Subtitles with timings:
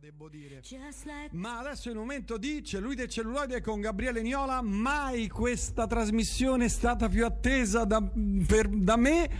[0.00, 0.62] devo dire.
[1.32, 4.62] Ma adesso è il momento di Cellulite e Celluloide con Gabriele Niola.
[4.62, 8.02] Mai questa trasmissione è stata più attesa da,
[8.46, 9.30] per, da me,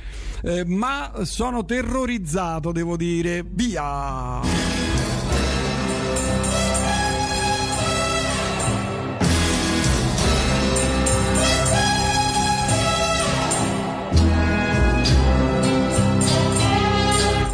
[0.42, 3.42] eh, ma sono terrorizzato, devo dire.
[3.42, 4.89] Via!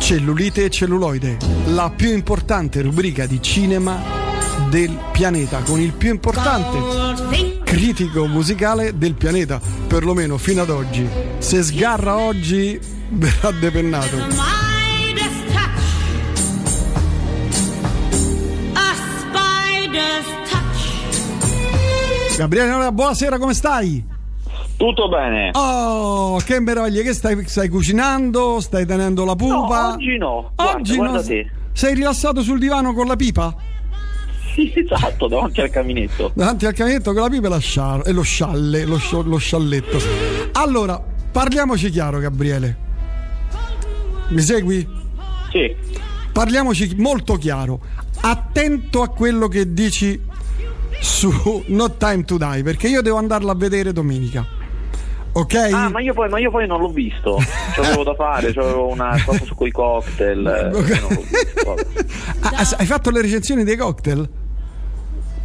[0.06, 4.00] Cellulite e celluloide, la più importante rubrica di cinema
[4.70, 11.08] del pianeta, con il più importante critico musicale del pianeta, perlomeno fino ad oggi.
[11.38, 12.78] Se sgarra oggi
[13.10, 14.16] verrà depennato.
[22.36, 24.14] Gabriele, buonasera, come stai?
[24.76, 25.50] Tutto bene.
[25.54, 28.60] Oh, che meraviglia, che stai, stai cucinando?
[28.60, 29.80] Stai tenendo la pupa?
[29.88, 30.52] No, oggi no.
[30.56, 31.22] Oggi guarda, no.
[31.22, 31.50] guarda.
[31.72, 33.54] Sei rilassato sul divano con la pipa?
[34.54, 36.30] Sì, esatto, davanti al caminetto.
[36.34, 39.36] Davanti al caminetto con la pipa e, la sciar- e lo scialle, lo, scio- lo
[39.36, 39.98] scialletto.
[40.52, 41.02] Allora,
[41.32, 42.76] parliamoci chiaro, Gabriele.
[44.28, 44.86] Mi segui?
[45.50, 45.74] Sì.
[46.32, 47.80] Parliamoci molto chiaro.
[48.20, 50.20] Attento a quello che dici
[51.00, 54.55] su No Time to Die, perché io devo andarla a vedere domenica.
[55.38, 55.54] Ok?
[55.54, 57.38] Ah, ma io poi, ma io poi non l'ho visto.
[57.74, 60.72] C'avevo da fare, c'avevo una cosa su quei cocktail.
[60.74, 61.08] eh, visto.
[61.66, 61.86] vabbè.
[62.40, 64.28] Ah, hai fatto le recensioni dei cocktail?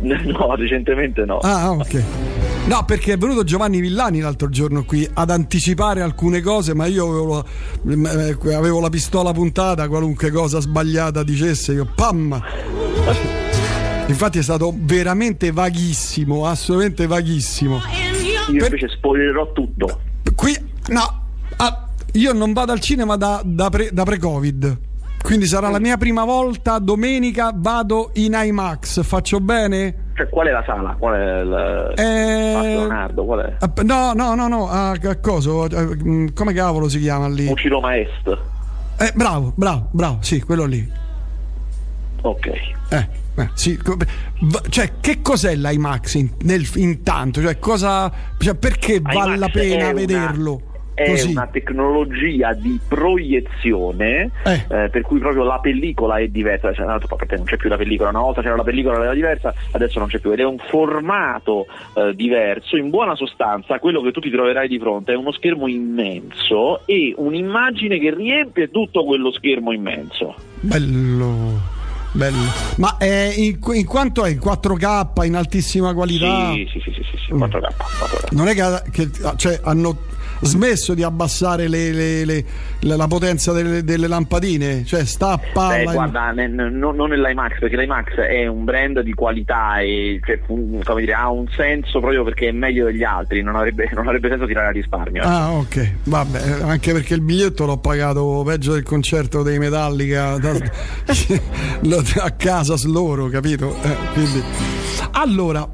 [0.02, 1.38] No, recentemente no.
[1.40, 2.04] Ah, ok.
[2.66, 7.08] No, perché è venuto Giovanni Villani l'altro giorno qui ad anticipare alcune cose, ma io
[7.08, 7.46] avevo
[7.84, 12.42] la, avevo la pistola puntata, qualunque cosa sbagliata dicesse, io pam!
[14.08, 17.80] Infatti è stato veramente vaghissimo, assolutamente vaghissimo.
[18.52, 20.00] Io per- invece spoilerò tutto.
[20.36, 20.56] Qui,
[20.90, 21.24] no,
[21.58, 24.80] ah, io non vado al cinema da, da pre- da pre-Covid.
[25.24, 26.80] Quindi sarà la mia prima volta.
[26.80, 29.04] Domenica vado in IMAX.
[29.04, 30.10] Faccio bene?
[30.16, 30.96] Cioè, qual è la sala?
[30.98, 31.94] Qual è il.
[31.96, 33.56] Eh, Leonardo, qual è?
[33.60, 34.68] ah, No, no, no, no.
[34.68, 35.66] A, a coso?
[35.70, 37.48] eh, mm, Come cavolo si chiama lì?
[37.48, 38.38] Uciroma Est.
[38.98, 40.18] Eh, bravo, bravo, bravo.
[40.22, 40.92] Sì, quello lì.
[42.22, 42.48] Ok.
[42.48, 43.78] Eh, eh, sì,
[44.70, 47.42] cioè, che cos'è l'IMAX in- nel- intanto?
[47.42, 50.62] Cioè, cosa, cioè, perché vale la pena una- vederlo?
[50.94, 51.32] È Così.
[51.32, 54.66] una tecnologia di proiezione Eh.
[54.70, 56.72] eh, per cui proprio la pellicola è diversa.
[56.74, 59.52] Cioè, tanto, perché non c'è più la pellicola, una volta c'era la pellicola era diversa,
[59.72, 61.66] adesso non c'è più ed è un formato
[61.96, 62.76] eh, diverso.
[62.78, 67.14] In buona sostanza, quello che tu ti troverai di fronte è uno schermo immenso e
[67.18, 70.36] un'immagine che riempie tutto quello schermo immenso.
[70.60, 71.80] Bello.
[72.14, 72.38] Bello.
[72.78, 74.30] Ma è in, in quanto è?
[74.32, 76.52] In 4K, in altissima qualità?
[76.52, 77.44] Sì, sì, sì, sì, sì, sì, Mm.
[77.44, 78.32] 4K, 4K.
[78.32, 79.98] Non è che, che- cioè, hanno
[80.42, 82.46] smesso di abbassare le- le- le-
[82.82, 84.84] la, potenza delle, delle lampadine?
[84.86, 85.92] Cioè, sta a Beh, palla.
[85.94, 90.40] guarda, ne- ne- non non nell'IMAX, perché l'IMAX è un brand di qualità e cioè,
[91.00, 94.46] dire, ha un senso proprio perché è meglio degli altri, non avrebbe, non avrebbe senso
[94.46, 95.24] tirare a risparmio.
[95.24, 100.52] Ah, ok, vabbè, anche perché il biglietto l'ho pagato peggio del concerto dei Metallica da-
[102.24, 103.76] a casa loro, capito?
[103.82, 104.44] Eh, quindi.
[105.12, 105.68] Allora,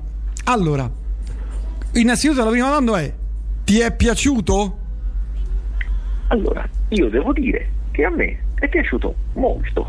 [0.45, 0.89] allora,
[1.93, 3.13] innanzitutto la prima domanda è:
[3.67, 4.77] ti è piaciuto?
[6.29, 9.85] Allora, io devo dire che a me è piaciuto molto,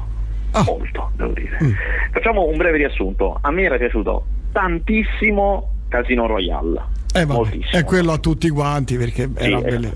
[0.50, 0.64] Ah.
[0.66, 1.56] molto, devo dire.
[1.62, 1.70] Mm.
[2.10, 3.38] Facciamo un breve riassunto.
[3.40, 6.82] A me era piaciuto tantissimo Casino Royale.
[7.14, 9.62] Eh, vabbè, è quello a tutti quanti perché Sì, era eh.
[9.62, 9.94] belle-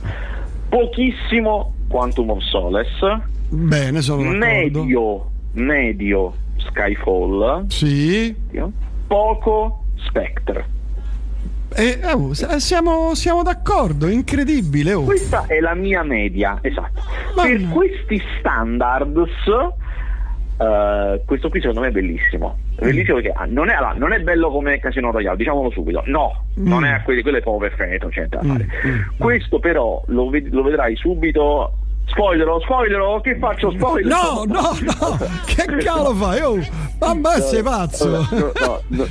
[0.68, 3.20] Pochissimo Quantum of Solace.
[3.48, 4.84] Bene, sono d'accordo.
[4.84, 7.66] Medio, medio Skyfall.
[7.66, 8.32] Sì.
[9.08, 10.66] Poco Spectre.
[11.74, 14.92] Eh, oh, siamo, siamo d'accordo, incredibile.
[14.94, 15.04] oh.
[15.04, 17.02] Questa è la mia media, esatto.
[17.36, 17.72] Ma per no.
[17.72, 19.28] questi standards,
[20.58, 22.58] eh, questo qui secondo me è bellissimo.
[22.76, 26.02] È bellissimo perché ah, non è, allora, non è bello come Casino Royale, diciamolo subito.
[26.06, 26.84] No, non Mm.
[26.84, 28.68] è a quelli, quello è proprio perfetto, c'è da Mm, fare.
[28.86, 31.76] mm, Questo però lo, ved- lo vedrai subito.
[32.04, 34.12] Spoilerò, spoilerò, che faccio spoiler?
[34.12, 36.40] No, no, no, che cavolo fai?
[36.42, 38.06] Oh, ma sei pazzo.
[38.10, 38.52] No, no,
[38.88, 39.06] no,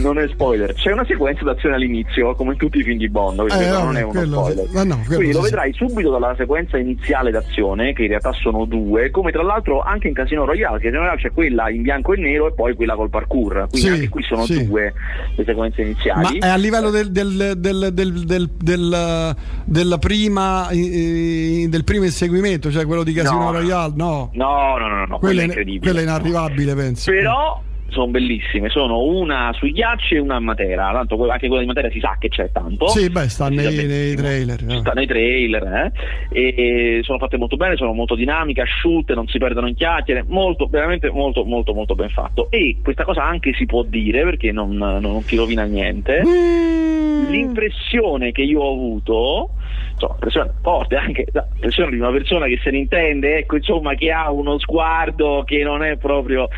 [0.00, 0.72] non è spoiler.
[0.72, 3.96] C'è una sequenza d'azione all'inizio, come in tutti i film di Bond, quindi Eh, non
[3.96, 4.86] è uno quello spoiler.
[4.86, 9.32] Ma quindi lo vedrai subito dalla sequenza iniziale d'azione, che in realtà sono due, come
[9.32, 12.46] tra l'altro anche in Casino Royale, che Casino Royale c'è quella in bianco e nero
[12.48, 13.66] e poi quella col parkour.
[13.68, 14.66] Quindi Sì, anche qui sono sì.
[14.66, 14.94] due
[15.34, 16.38] le sequenze Ma iniziali.
[16.38, 19.36] è a livello del, del, del, del, del, del-
[19.68, 22.34] della prima, eh, del primo inseguimento,
[22.70, 23.52] cioè quello di Casino No.
[23.52, 23.92] Royale?
[23.96, 25.80] No, No, no, no, no, quello è incredibile.
[25.80, 27.10] quello è inarrivabile, penso.
[27.10, 31.66] Però, sono bellissime, sono una sui ghiacci e una a Matera, tanto anche quella di
[31.66, 32.88] Matera si sa che c'è tanto.
[32.88, 34.62] Sì, beh, sta nei, nei, trailer.
[34.62, 34.78] No?
[34.80, 35.92] Sta nei trailer,
[36.30, 36.38] eh?
[36.38, 40.66] e sono fatte molto bene, sono molto dinamiche, asciutte, non si perdono in chiacchiere, molto,
[40.66, 42.50] veramente molto, molto, molto ben fatto.
[42.50, 46.22] E questa cosa anche si può dire perché non, non ti rovina niente.
[46.24, 47.30] Mm.
[47.30, 49.50] L'impressione che io ho avuto
[49.92, 53.94] insomma, persona forte, anche la persona di una persona che se ne intende, ecco, insomma,
[53.94, 56.48] che ha uno sguardo che non è proprio,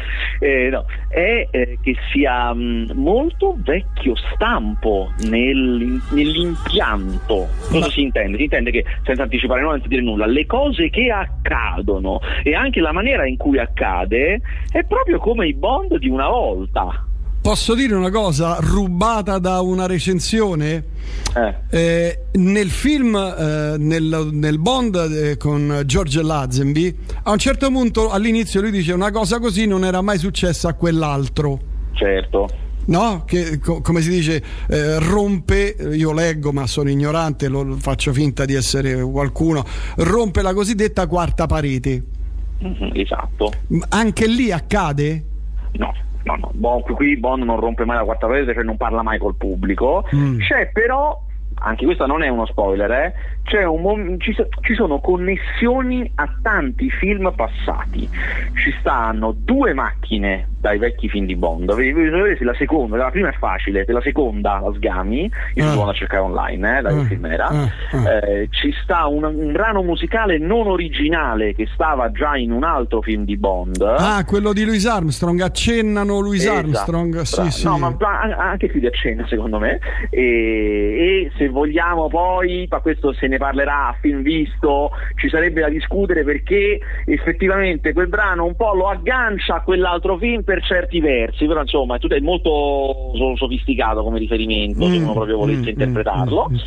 [0.41, 7.49] eh, no, è eh, che sia mh, mm, molto vecchio stampo nel, nell'impianto.
[7.69, 7.91] Cosa Ma...
[7.91, 8.37] si intende?
[8.37, 12.81] Si intende che, senza anticipare nulla, senza dire nulla, le cose che accadono e anche
[12.81, 14.41] la maniera in cui accade
[14.71, 17.08] è proprio come i bond di una volta.
[17.49, 20.85] Posso dire una cosa rubata da una recensione?
[21.35, 21.55] Eh.
[21.71, 28.11] Eh, nel film, eh, nel, nel, Bond eh, con George Lazenby, a un certo punto
[28.11, 31.59] all'inizio lui dice una cosa così non era mai successa a quell'altro.
[31.95, 32.51] Certo.
[32.85, 33.25] No?
[33.25, 38.45] Che co- come si dice, eh, rompe, io leggo ma sono ignorante, lo, faccio finta
[38.45, 39.65] di essere qualcuno,
[39.97, 42.03] rompe la cosiddetta quarta parete.
[42.63, 43.51] Mm-hmm, esatto.
[43.89, 45.25] Anche lì accade?
[45.73, 49.03] No no, no, bon, qui Bond non rompe mai la quarta parete, cioè non parla
[49.03, 50.07] mai col pubblico.
[50.15, 50.39] Mm.
[50.41, 51.21] C'è però
[51.61, 53.67] anche questo non è uno spoiler, eh?
[53.67, 58.09] un, ci, ci, sono connessioni a tanti film passati.
[58.09, 61.71] Ci stanno due macchine dai vecchi film di Bond.
[62.41, 65.69] La seconda, la prima è facile, la seconda la sgami, io uh.
[65.71, 67.05] sono a cercare online, eh, da uh.
[67.05, 67.49] film era.
[67.49, 68.07] Uh.
[68.07, 73.01] Eh, ci sta un, un, brano musicale non originale che stava già in un altro
[73.01, 73.81] film di Bond.
[73.83, 76.59] Ah, quello di Louis Armstrong, accennano Louis esatto.
[76.59, 77.21] Armstrong.
[77.21, 77.65] Sì, sì.
[77.65, 77.97] No, ma
[78.37, 79.79] anche qui di accenna secondo me.
[80.11, 85.61] E, e se vogliamo poi, ma questo se ne parlerà a film visto, ci sarebbe
[85.61, 90.99] da discutere perché effettivamente quel brano un po' lo aggancia a quell'altro film per certi
[90.99, 95.67] versi, però insomma è, tutto, è molto sofisticato come riferimento mm, se uno proprio volesse
[95.67, 96.49] mm, interpretarlo.
[96.49, 96.59] Mm, mm.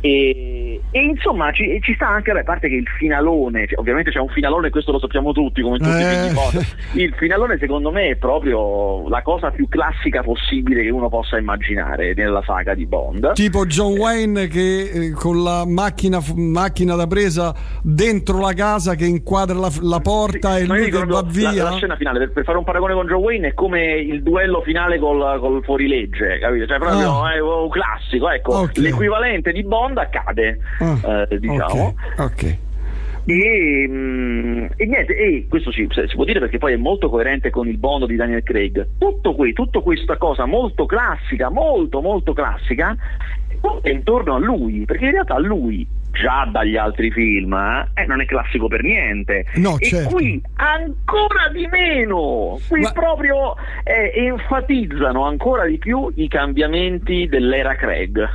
[0.00, 4.18] E, e, insomma ci, ci, sta anche, a parte che il finalone, cioè, ovviamente c'è
[4.18, 6.32] un finalone, questo lo sappiamo tutti, come tutti eh.
[6.92, 11.38] di Il finalone secondo me è proprio la cosa più classica possibile che uno possa
[11.38, 13.32] immaginare nella saga di Bond.
[13.32, 19.06] Tipo John Wayne che eh, con la macchina, macchina, da presa dentro la casa che
[19.06, 21.52] inquadra la, la porta sì, e lui che va via.
[21.52, 24.22] La, la scena finale, per, per, fare un paragone con John Wayne, è come il
[24.22, 26.66] duello finale col, col fuorilegge, capito?
[26.66, 27.34] Cioè proprio ah.
[27.34, 28.82] è un classico, ecco, okay.
[28.82, 31.94] l'equivalente di Bond seconda cade, ah, eh, diciamo.
[32.16, 32.18] Ok.
[32.18, 32.58] okay.
[33.24, 37.50] E, mm, e, niente, e questo si, si, può dire perché poi è molto coerente
[37.50, 38.88] con il Bond di Daniel Craig.
[38.98, 42.96] Tutto qui, tutta questa cosa molto classica, molto molto classica,
[43.82, 47.52] è intorno a lui, perché in realtà lui già dagli altri film
[47.94, 49.46] eh, non è classico per niente.
[49.54, 50.14] No, e certo.
[50.14, 52.58] qui ancora di meno.
[52.68, 52.92] Qui Ma...
[52.92, 53.54] proprio
[53.84, 58.28] eh, enfatizzano ancora di più i cambiamenti dell'era Craig.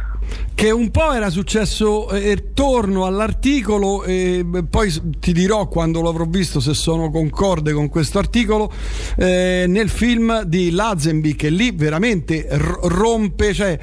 [0.53, 6.59] Che un po' era successo eh, torno all'articolo e poi ti dirò quando l'avrò visto
[6.59, 8.71] se sono concorde con questo articolo
[9.17, 13.77] eh, nel film di Lazenby che lì veramente r- rompe cioè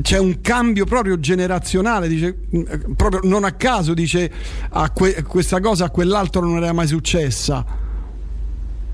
[0.00, 2.36] c'è un cambio proprio generazionale, dice,
[2.96, 4.30] proprio non a caso dice
[4.70, 7.64] a que- questa cosa a quell'altro non era mai successa.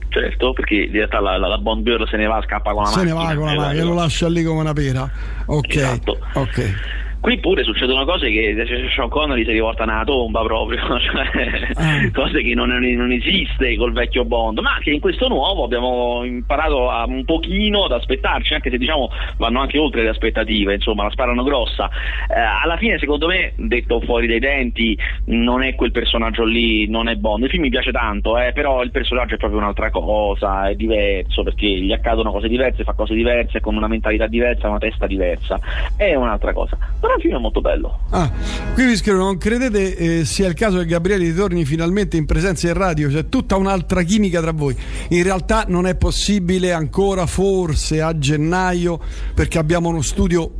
[0.08, 2.88] Certo, perché in realtà la, la, la Bond Girl se ne va, scappa con la
[2.88, 3.20] se macchina.
[3.20, 5.10] Se ne va con la macchina, lo lascia lì come una pera.
[5.46, 5.74] Ok.
[5.76, 6.18] Esatto.
[6.34, 6.74] okay.
[7.20, 12.10] Qui pure succedono cose che Sean Connery si riporta nella tomba proprio, cioè, ah.
[12.12, 16.88] cose che non, non, esiste col vecchio Bond, ma che in questo nuovo abbiamo imparato
[16.88, 21.10] a, un pochino ad aspettarci, anche se diciamo vanno anche oltre le aspettative, insomma la
[21.10, 21.90] sparano grossa.
[22.26, 27.06] Eh, alla fine secondo me, detto fuori dai denti, non è quel personaggio lì, non
[27.08, 27.44] è Bond.
[27.44, 31.42] Il film mi piace tanto, eh, però il personaggio è proprio un'altra cosa, è diverso
[31.42, 35.58] perché gli accadono cose diverse, fa cose diverse, con una mentalità diversa, una testa diversa,
[35.98, 36.78] è un'altra cosa
[37.09, 37.98] però il film è molto bello.
[38.10, 38.30] Ah,
[38.74, 42.68] qui vi scrivo, non credete eh, sia il caso che Gabriele ritorni finalmente in presenza
[42.68, 43.08] in radio?
[43.08, 44.76] C'è tutta un'altra chimica tra voi.
[45.08, 49.00] In realtà non è possibile ancora, forse a gennaio,
[49.34, 50.50] perché abbiamo uno studio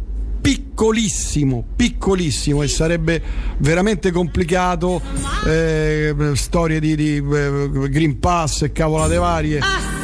[0.40, 3.22] piccolissimo, piccolissimo e sarebbe
[3.58, 5.00] veramente complicato.
[5.46, 9.58] Eh, storie di, di eh, Green Pass e cavolate varie.
[9.58, 9.99] Ah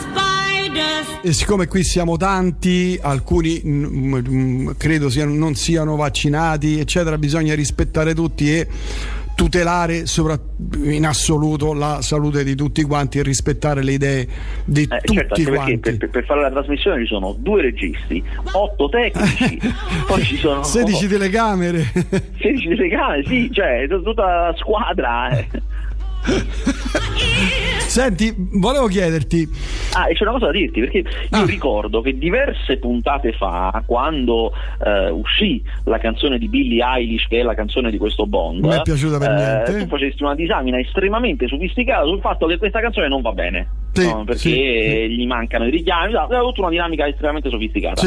[1.26, 7.52] e siccome qui siamo tanti, alcuni mh, mh, credo siano, non siano vaccinati, eccetera, bisogna
[7.52, 8.68] rispettare tutti e
[9.35, 10.04] tutelare
[10.85, 14.28] in assoluto la salute di tutti quanti e rispettare le idee
[14.64, 15.97] di eh, tutti certo, quanti.
[15.97, 19.59] Per, per, fare la trasmissione ci sono due registi, otto tecnici,
[20.06, 21.90] poi ci sono 16 telecamere.
[22.38, 25.30] 16 telecamere, sì, cioè tutta la squadra.
[25.30, 25.47] Eh.
[27.87, 29.49] Senti, volevo chiederti.
[29.95, 31.47] Ah, e c'è una cosa da dirti, perché io ah.
[31.47, 34.52] ricordo che diverse puntate fa, quando
[34.85, 38.75] eh, uscì la canzone di Billie Eilish, che è la canzone di questo Bond, mi
[38.75, 39.78] è piaciuta per eh, niente.
[39.78, 43.68] tu facesti una disamina estremamente sofisticata sul fatto che questa canzone non va bene.
[44.00, 48.03] Sì, no, perché sì, gli mancano i richiami, no, aveva tutta una dinamica estremamente sofisticata.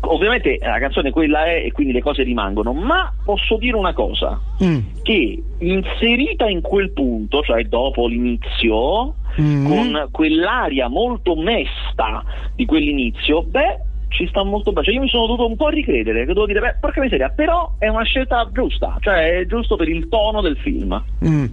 [0.00, 4.40] Ovviamente la canzone quella è e quindi le cose rimangono, ma posso dire una cosa,
[4.62, 4.78] mm.
[5.02, 9.66] che inserita in quel punto, cioè dopo l'inizio, mm.
[9.66, 13.78] con quell'aria molto mesta di quell'inizio, beh,
[14.10, 14.86] ci sta molto bene.
[14.86, 17.74] Cioè, io mi sono dovuto un po' ricredere, che devo dire, beh, porca miseria, però
[17.78, 21.02] è una scelta giusta, cioè è giusto per il tono del film.
[21.24, 21.46] Mm.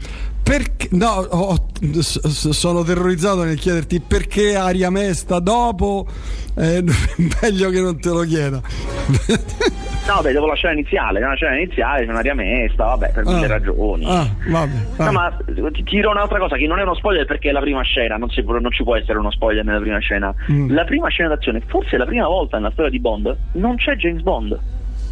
[0.44, 6.08] Perché, no, oh, sono terrorizzato nel chiederti perché aria mesta dopo,
[6.56, 6.84] eh,
[7.42, 8.62] meglio che non te lo chieda.
[10.08, 13.46] No, beh, dopo la scena iniziale, nella scena iniziale c'è un'aria mesta, vabbè, per mille
[13.46, 14.06] ah, ragioni.
[14.06, 15.04] Ah, vabbè, vabbè.
[15.04, 15.38] No, ma
[15.72, 18.30] ti dirò un'altra cosa, che non è uno spoiler perché è la prima scena, non,
[18.30, 20.34] si, non ci può essere uno spoiler nella prima scena.
[20.50, 20.72] Mm.
[20.72, 23.96] La prima scena d'azione, forse è la prima volta nella storia di Bond, non c'è
[23.96, 24.58] James Bond.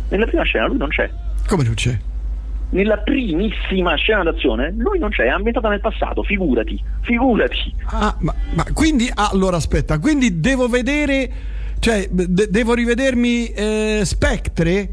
[0.09, 1.09] Nella prima scena lui non c'è.
[1.45, 1.97] Come non c'è?
[2.69, 7.73] nella primissima scena d'azione lui non c'è, è ambientata nel passato, figurati, figurati.
[7.85, 11.29] Ah, ma, ma quindi, allora aspetta, quindi devo vedere,
[11.86, 14.89] cioè, de- devo rivedermi eh, Spectre?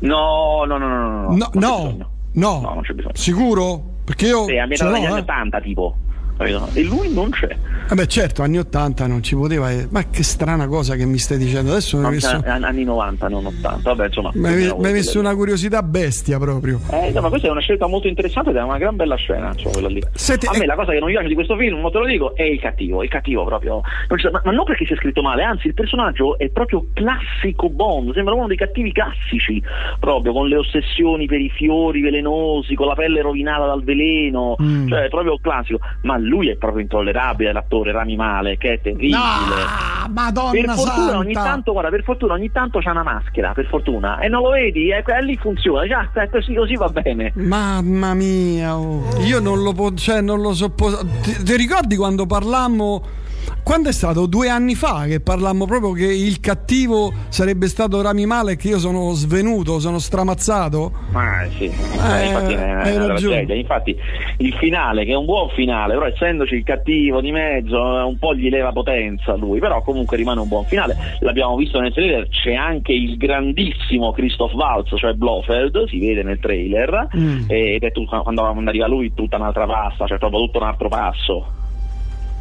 [0.00, 1.36] No, no, no, no, no.
[1.36, 2.10] No, no, no.
[2.32, 2.60] no.
[2.60, 3.14] non c'è bisogno.
[3.14, 3.80] Sicuro?
[4.04, 4.44] Perché io...
[4.44, 5.20] Sì, a metà degli anni eh.
[5.20, 5.96] 80 tipo
[6.36, 7.56] e lui non c'è.
[7.88, 9.70] Vabbè, certo, anni 80 non ci poteva.
[9.90, 11.98] Ma che strana cosa che mi stai dicendo adesso.
[11.98, 12.42] Mi messo...
[12.44, 13.80] Anni 90, non 80.
[13.82, 14.30] Vabbè, insomma.
[14.34, 16.80] Mi hai messo una curiosità bestia proprio.
[16.90, 19.54] Eh, no, ma questa è una scelta molto interessante ed è una gran bella scena.
[19.72, 20.02] Quella lì.
[20.12, 20.66] Senti, A me eh...
[20.66, 23.02] la cosa che non mi piace di questo film, te lo dico, è il cattivo.
[23.02, 23.82] Il cattivo proprio.
[24.08, 28.12] Non ma, ma, non perché sia scritto male, anzi, il personaggio è proprio classico Bond.
[28.12, 29.62] Sembra uno dei cattivi classici,
[30.00, 34.56] proprio con le ossessioni per i fiori velenosi, con la pelle rovinata dal veleno.
[34.60, 34.88] Mm.
[34.88, 35.78] Cioè, è proprio classico.
[36.02, 39.16] Ma lui è proprio intollerabile l'attore Rami Male che è terribile.
[39.16, 41.18] No, madonna per fortuna santa.
[41.18, 44.18] ogni tanto guarda per fortuna ogni tanto c'ha una maschera per fortuna.
[44.18, 44.90] E non lo vedi?
[44.90, 45.86] E eh, lì funziona.
[45.86, 47.32] Già così, così va bene.
[47.34, 49.04] Mamma mia oh.
[49.24, 53.22] io non lo, po- cioè, non lo sopposo ti, ti ricordi quando parlammo
[53.64, 54.26] quando è stato?
[54.26, 58.78] Due anni fa che parlammo proprio che il cattivo sarebbe stato Rami Male che io
[58.78, 60.92] sono svenuto, sono stramazzato?
[61.12, 63.54] Ah sì, eh, infatti è una tragedia.
[63.54, 63.96] Infatti
[64.38, 68.34] il finale, che è un buon finale, però essendoci il cattivo di mezzo, un po'
[68.34, 70.96] gli leva potenza a lui, però comunque rimane un buon finale.
[71.20, 76.38] L'abbiamo visto nel trailer, c'è anche il grandissimo Christoph Waltz, cioè Blofeld, si vede nel
[76.38, 77.44] trailer, mm.
[77.48, 81.46] ed è tutto, quando arriva lui tutta un'altra pasta, cioè proprio tutto un altro passo.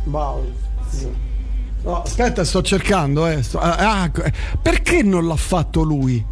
[0.06, 0.44] Wow.
[1.84, 3.28] No, aspetta, sto cercando.
[3.28, 3.44] Eh.
[3.44, 4.12] Sto, ah, ah,
[4.62, 6.24] perché non l'ha fatto lui,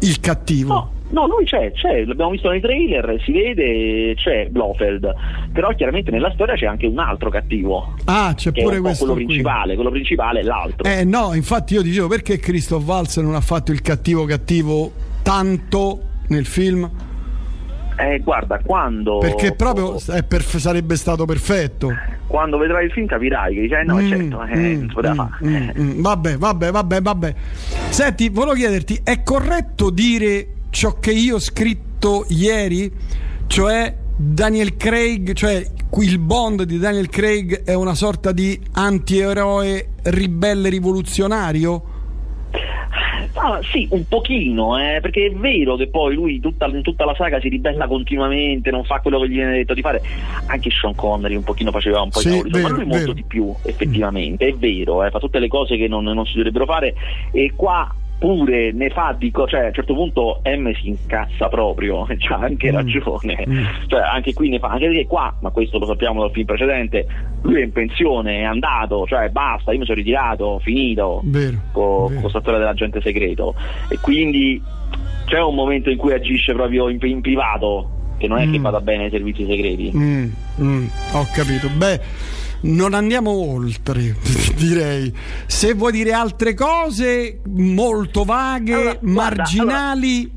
[0.00, 0.72] il cattivo?
[0.72, 0.96] No.
[1.10, 5.10] No, lui c'è, c'è, l'abbiamo visto nei trailer, si vede, c'è Blofeld,
[5.52, 7.94] però chiaramente nella storia c'è anche un altro cattivo.
[8.04, 9.06] Ah, c'è pure questo.
[9.06, 10.86] Quello principale, quello principale è l'altro.
[10.86, 16.00] Eh no, infatti io dicevo perché Christoph Waltz non ha fatto il cattivo cattivo tanto
[16.28, 16.90] nel film?
[17.98, 19.18] Eh, guarda, quando.
[19.18, 21.92] Perché proprio perf- sarebbe stato perfetto.
[22.28, 24.94] Quando vedrai il film capirai che dice: eh, no, mm, certo, eh, mm, non si
[24.94, 25.48] poteva mm.
[25.48, 27.34] Mm, mm, vabbè, vabbè, vabbè, vabbè.
[27.88, 32.92] Senti, volevo chiederti: è corretto dire ciò che io ho scritto ieri?
[33.48, 35.66] Cioè, Daniel Craig, cioè
[36.00, 41.96] il Bond di Daniel Craig è una sorta di antieroe ribelle rivoluzionario?
[43.34, 47.14] Ah, sì, un pochino, eh, perché è vero che poi lui tutta, in tutta la
[47.14, 50.02] saga si ribella continuamente, non fa quello che gli viene detto di fare.
[50.46, 53.24] Anche Sean Connery un pochino faceva un po' sì, i cavoli, ma lui molto di
[53.24, 56.94] più, effettivamente, è vero, eh, fa tutte le cose che non, non si dovrebbero fare
[57.30, 61.48] e qua pure ne fa di co- cioè a un certo punto M si incazza
[61.48, 62.74] proprio, c'ha anche mm.
[62.74, 63.64] ragione, mm.
[63.86, 67.06] cioè anche qui ne fa, anche perché qua, ma questo lo sappiamo dal film precedente,
[67.42, 72.18] lui è in pensione, è andato, cioè basta, io mi sono ritirato, finito vero, con
[72.20, 73.54] questa storia dell'agente segreto
[73.88, 74.60] e quindi
[75.26, 78.52] c'è un momento in cui agisce proprio in, in privato, che non è mm.
[78.52, 79.92] che vada bene ai servizi segreti.
[79.94, 80.28] Mm.
[80.60, 80.86] Mm.
[81.12, 84.16] Ho capito, beh non andiamo oltre,
[84.56, 85.12] direi.
[85.46, 90.22] Se vuoi dire altre cose molto vaghe, allora, marginali.
[90.22, 90.36] Guarda,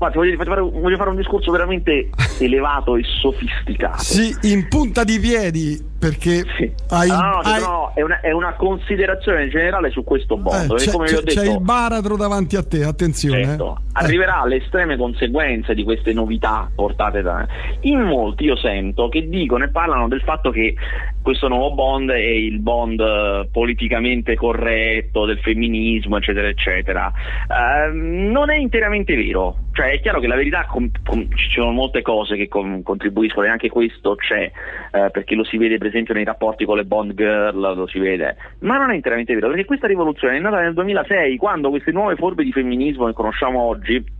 [0.00, 2.08] Guarda, voglio, fare, voglio, fare, un discorso veramente
[2.38, 4.02] elevato e sofisticato.
[4.02, 6.72] Sì, in punta di piedi, perché sì.
[6.88, 7.60] hai, ah, no, hai...
[7.60, 10.76] no, è, una, è, una, considerazione generale su questo mondo.
[10.76, 13.44] Eh, c'è, come c'è, ho detto, c'è il baratro davanti a te, attenzione.
[13.44, 13.90] Certo, eh.
[13.92, 17.46] arriverà alle estreme conseguenze di queste novità portate da...
[17.80, 20.74] In molti io sento che dicono e parlano del fatto che
[21.20, 27.12] questo nuovo Bond è il Bond eh, politicamente corretto, del femminismo, eccetera, eccetera.
[27.46, 29.56] Uh, non è interamente vero.
[29.72, 33.46] Cioè, è chiaro che la verità com- com- ci sono molte cose che com- contribuiscono
[33.46, 34.50] e anche questo c'è,
[34.92, 37.98] uh, perché lo si vede per esempio nei rapporti con le Bond Girl lo si
[37.98, 41.92] vede, ma non è interamente vero, perché questa rivoluzione è nata nel 2006, quando queste
[41.92, 44.18] nuove forme di femminismo che conosciamo oggi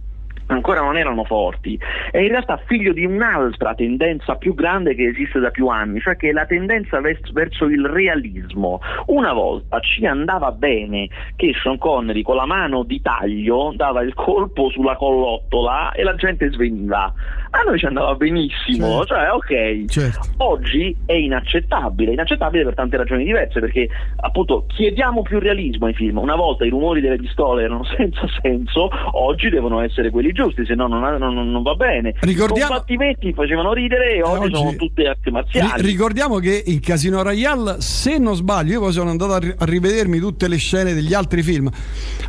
[0.53, 1.79] ancora non erano forti,
[2.11, 6.17] è in realtà figlio di un'altra tendenza più grande che esiste da più anni, cioè
[6.17, 8.81] che è la tendenza verso il realismo.
[9.07, 14.15] Una volta ci andava bene che Sean Connery con la mano di taglio dava il
[14.15, 17.13] colpo sulla collottola e la gente sveniva.
[17.53, 19.07] A noi ci andava benissimo, certo.
[19.07, 19.85] cioè ok.
[19.87, 20.21] Certo.
[20.37, 23.89] Oggi è inaccettabile, inaccettabile per tante ragioni diverse, perché
[24.21, 26.19] appunto chiediamo più realismo ai film.
[26.19, 30.75] Una volta i rumori delle pistole erano senza senso, oggi devono essere quelli giusti, se
[30.75, 32.15] no non, non, non va bene.
[32.21, 32.65] Ricordiamo...
[32.65, 35.83] I combattimenti facevano ridere e oggi, oggi, sono tutte arti marziali.
[35.83, 40.49] Ricordiamo che in Casino Royale, se non sbaglio, io poi sono andato a rivedermi tutte
[40.49, 41.69] le scene degli altri film.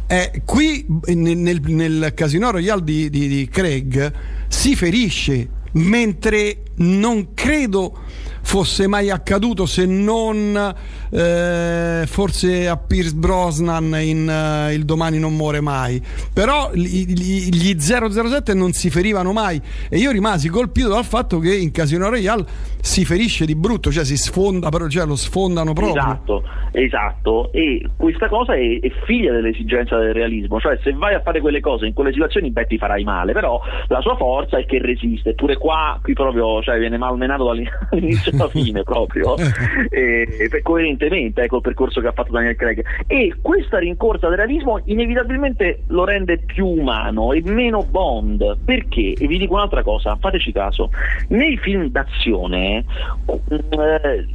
[0.08, 4.14] Eh, qui nel, nel, nel, Casino Royale di, di, di Craig
[4.48, 7.98] si ferisce, mentre non credo
[8.42, 10.74] fosse mai accaduto se non
[11.12, 16.02] eh, forse a Pierce Brosnan in uh, Il domani non muore mai.
[16.34, 19.62] Però gli, gli 007 non si ferivano mai.
[19.90, 24.04] E io rimasi colpito dal fatto che in Casino Royale si ferisce di brutto cioè
[24.04, 26.02] si sfonda però cioè lo sfondano proprio.
[26.02, 27.52] Esatto, esatto.
[27.52, 30.60] E questa cosa è, è figlia dell'esigenza del realismo.
[30.60, 33.34] Cioè se vai a fare quelle cose in quelle situazioni beh ti farai male.
[33.34, 35.32] Però la sua forza è che resiste.
[35.32, 39.36] Eppure qua qui proprio cioè, viene malmenato dall'inizio alla fine proprio
[39.90, 42.84] e, e, coerentemente ecco il percorso che ha fatto Daniel Craig.
[43.08, 48.58] E questa rincorsa del realismo inevitabilmente lo rende più umano e meno Bond.
[48.64, 49.14] Perché?
[49.14, 50.90] E vi dico un'altra cosa, fateci caso.
[51.30, 52.86] Nei film d'azione
[53.26, 54.26] eh,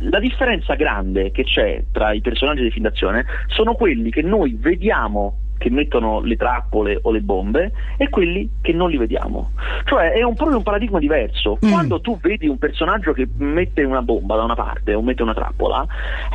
[0.00, 4.56] la differenza grande che c'è tra i personaggi di film d'azione sono quelli che noi
[4.60, 9.52] vediamo che mettono le trappole o le bombe e quelli che non li vediamo.
[9.84, 11.58] Cioè è un, proprio un paradigma diverso.
[11.64, 11.70] Mm.
[11.70, 15.34] Quando tu vedi un personaggio che mette una bomba da una parte o mette una
[15.34, 15.86] trappola,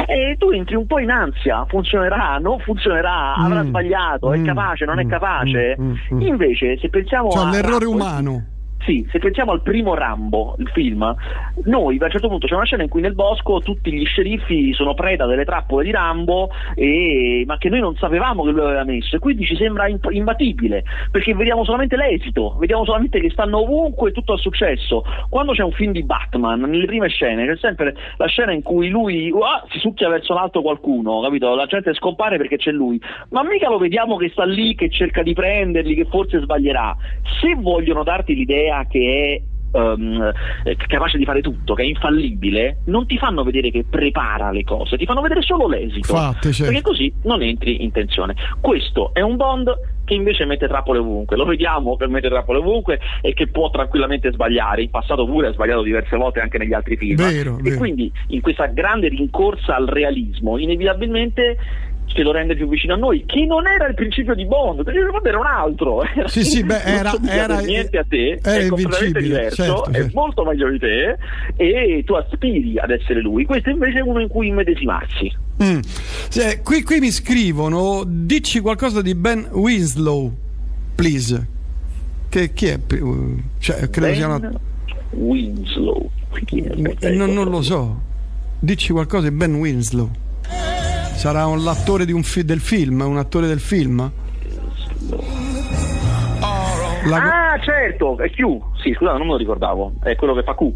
[0.07, 3.45] eh, tu entri un po' in ansia, funzionerà, non funzionerà, mm.
[3.45, 4.33] avrà sbagliato, mm.
[4.33, 5.09] è capace, non è mm.
[5.09, 5.77] capace.
[5.79, 5.93] Mm.
[6.13, 6.21] Mm.
[6.21, 7.49] Invece se pensiamo cioè, a...
[7.49, 8.45] l'errore umano
[8.85, 11.15] sì, se pensiamo al primo Rambo, il film,
[11.65, 14.73] noi a un certo punto c'è una scena in cui nel bosco tutti gli sceriffi
[14.73, 17.43] sono preda delle trappole di Rambo, e...
[17.45, 20.83] ma che noi non sapevamo che lui aveva messo, e quindi ci sembra imp- imbattibile,
[21.11, 25.03] perché vediamo solamente l'esito, vediamo solamente che stanno ovunque e tutto è successo.
[25.29, 28.89] Quando c'è un film di Batman, nelle prime scene, c'è sempre la scena in cui
[28.89, 29.39] lui uh,
[29.69, 31.53] si succhia verso l'alto qualcuno, capito?
[31.55, 35.21] La gente scompare perché c'è lui, ma mica lo vediamo che sta lì, che cerca
[35.21, 36.95] di prenderli, che forse sbaglierà.
[37.39, 40.29] Se vogliono darti l'idea idea che è Um,
[40.85, 44.97] capace di fare tutto, che è infallibile, non ti fanno vedere che prepara le cose,
[44.97, 46.13] ti fanno vedere solo l'esito.
[46.13, 46.73] Fatte, certo.
[46.73, 48.35] Perché così non entri in tensione.
[48.59, 51.37] Questo è un Bond che invece mette trappole ovunque.
[51.37, 54.81] Lo vediamo che mette trappole ovunque e che può tranquillamente sbagliare.
[54.81, 57.15] In passato pure ha sbagliato diverse volte anche negli altri film.
[57.15, 57.77] Vero, e vero.
[57.77, 61.57] quindi in questa grande rincorsa al realismo, inevitabilmente
[62.13, 65.03] ce lo rende più vicino a noi, che non era il principio di Bond, perché
[65.03, 66.03] Bond era un altro.
[66.03, 70.11] Era sì, sì, beh, era, era niente a te, è completamente diverso, certo, è certo.
[70.13, 71.17] molto meglio di te
[71.55, 73.45] e tu aspiri ad essere lui.
[73.45, 75.31] Questo invece è uno in cui immedesimarsi.
[75.63, 75.79] Mm.
[76.29, 80.33] Sì, qui, qui, mi scrivono, dici qualcosa di Ben Winslow,
[80.95, 81.47] please.
[82.29, 82.79] Che, chi è?
[83.59, 84.51] Cioè, credo ben sia una...
[85.11, 86.09] Winslow.
[86.45, 87.09] Chi è?
[87.11, 88.01] Non, non lo so.
[88.59, 90.09] Dici qualcosa di Ben Winslow.
[91.21, 94.11] Sarà un, l'attore un fi- del film, un attore del film?
[97.05, 97.51] La...
[97.51, 98.41] Ah, certo, è Q.
[98.81, 99.93] Sì, scusate, non me lo ricordavo.
[100.01, 100.61] È quello che fa Q.
[100.61, 100.73] Uh,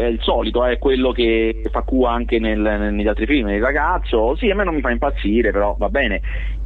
[0.00, 3.50] è il solito, è quello che fa Q anche nel, negli altri film.
[3.50, 6.22] Il ragazzo, sì, a me non mi fa impazzire, però va bene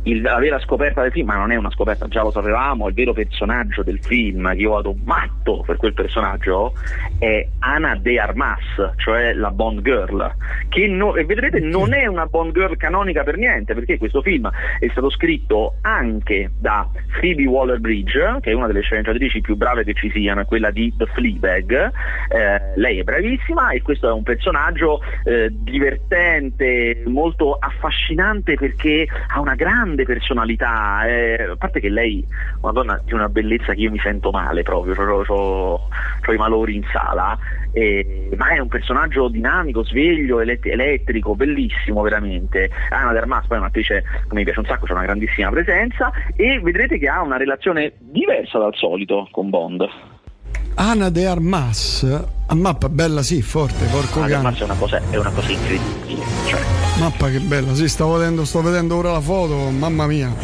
[0.07, 2.95] il, la vera scoperta del film, ma non è una scoperta, già lo sapevamo, il
[2.95, 6.75] vero personaggio del film, che io vado matto per quel personaggio,
[7.19, 10.35] è Ana de Armas, cioè la Bond Girl,
[10.69, 14.51] che no, e vedrete non è una Bond Girl canonica per niente, perché questo film
[14.79, 16.89] è stato scritto anche da
[17.21, 21.07] Phoebe Waller-Bridge, che è una delle sceneggiatrici più brave che ci siano, quella di The
[21.07, 29.07] Fleabag, eh, lei è bravissima e questo è un personaggio eh, divertente, molto affascinante perché
[29.29, 33.29] ha una grande grande personalità, eh, a parte che lei è una donna di una
[33.29, 34.95] bellezza che io mi sento male proprio,
[35.27, 35.89] ho
[36.29, 37.39] i malori in sala,
[37.73, 42.71] eh, ma è un personaggio dinamico, sveglio, elett- elettrico, bellissimo veramente.
[42.91, 46.61] Anna Dermas poi è un'attrice che mi piace un sacco, c'è una grandissima presenza e
[46.61, 49.89] vedrete che ha una relazione diversa dal solito con Bond.
[50.79, 52.07] Ana de Armas,
[52.47, 55.51] a mappa bella sì, forte, porco Ana de Armas è una cosa, è una cosa
[55.51, 56.23] incredibile.
[56.47, 56.61] Cioè.
[56.99, 60.35] Mappa che bella, sì, stavo vedendo, sto vedendo ora la foto, mamma mia.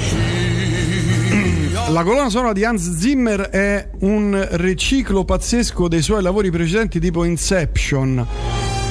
[1.91, 7.25] La colonna sonora di Hans Zimmer è un riciclo pazzesco dei suoi lavori precedenti tipo
[7.25, 8.27] Inception.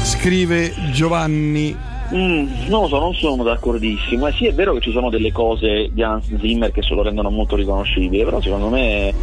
[0.04, 1.76] scrive Giovanni.
[2.14, 4.28] Mm, non lo so, non sono d'accordissimo.
[4.28, 7.02] Eh sì, è vero che ci sono delle cose di Hans Zimmer che se lo
[7.02, 9.14] rendono molto riconoscibili, però secondo me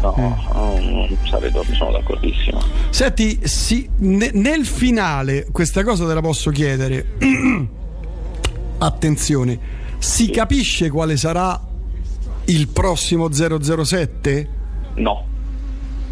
[0.00, 0.88] no, mm.
[0.88, 2.60] non sarebbero, sono d'accordissimo.
[2.90, 7.16] Senti, sì, ne, nel finale, questa cosa te la posso chiedere.
[8.78, 9.58] Attenzione,
[9.98, 10.30] si sì.
[10.30, 11.60] capisce quale sarà
[12.44, 14.48] il prossimo 007?
[14.94, 15.24] No.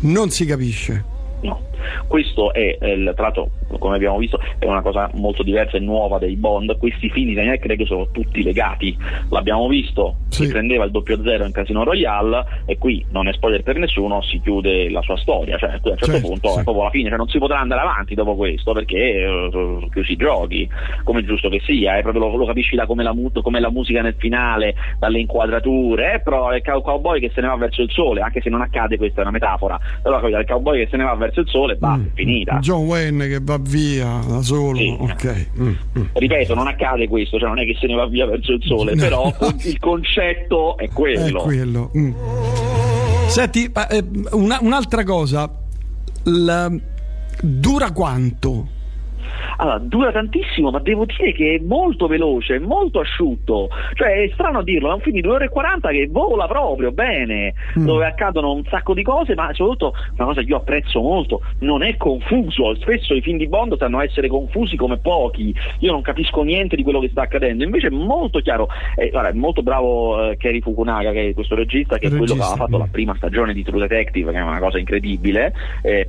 [0.01, 1.05] Non si capisce.
[1.42, 1.61] No.
[2.07, 6.18] Questo è, eh, tra l'altro, come abbiamo visto, è una cosa molto diversa e nuova
[6.18, 6.77] dei Bond.
[6.79, 8.96] Questi film di Daniel Craig sono tutti legati.
[9.31, 10.44] L'abbiamo visto, sì.
[10.44, 14.22] si prendeva il doppio zero in Casino Royale e qui non è spoiler per nessuno,
[14.22, 15.57] si chiude la sua storia.
[15.57, 16.61] Cioè, a un certo certo, punto sì.
[16.61, 20.12] è proprio la fine, cioè, non si potrà andare avanti dopo questo perché sono chiusi
[20.12, 20.68] i giochi,
[21.05, 21.96] come è giusto che sia.
[21.96, 26.14] Eh, proprio lo, lo capisci da come la, come la, musica nel finale, dalle inquadrature,
[26.14, 28.61] eh, però è il cowboy che se ne va verso il sole, anche se non
[28.61, 29.79] accade, questa è una metafora.
[30.03, 32.15] Però capito, il cowboy che se ne va verso il sole, basta, mm.
[32.15, 32.59] finita.
[32.61, 34.77] John Wayne che va via da solo.
[34.77, 34.97] Sì.
[34.99, 35.47] Okay.
[35.59, 35.75] Mm.
[35.99, 36.05] Mm.
[36.12, 38.95] Ripeto, non accade questo, cioè non è che se ne va via verso il sole,
[38.95, 39.03] no.
[39.03, 39.35] però
[39.65, 41.41] il concetto è quello.
[41.41, 41.91] È quello.
[41.97, 42.12] Mm.
[43.29, 45.51] Senti, eh, una, un'altra cosa,
[46.25, 46.71] La,
[47.43, 48.75] dura quanto?
[49.56, 53.68] Allora, dura tantissimo, ma devo dire che è molto veloce, molto asciutto.
[53.94, 56.92] Cioè, è strano dirlo, è un film di 2 ore e 40 che vola proprio
[56.92, 57.85] bene, mm.
[57.85, 61.82] dove accadono un sacco di cose, ma soprattutto una cosa che io apprezzo molto, non
[61.82, 62.74] è confuso.
[62.76, 65.54] Spesso i film di Bond sanno essere confusi come pochi.
[65.80, 67.64] Io non capisco niente di quello che sta accadendo.
[67.64, 68.68] Invece è molto chiaro.
[68.96, 72.35] Eh, guarda, è molto bravo eh, Kerry Fukunaga, che è questo regista, che è quello
[72.35, 75.52] che aveva fatto la prima stagione di True Detective, che è una cosa incredibile.
[75.82, 76.06] Eh,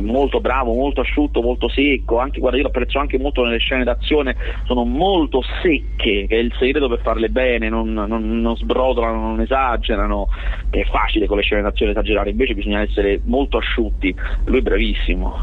[0.00, 3.84] molto bravo, molto asciutto, molto secco, anche, guarda, io lo apprezzo anche molto nelle scene
[3.84, 9.20] d'azione, sono molto secche, che è il segreto per farle bene, non, non, non sbrodolano,
[9.20, 10.28] non esagerano,
[10.70, 15.40] è facile con le scene d'azione esagerare, invece bisogna essere molto asciutti, lui è bravissimo.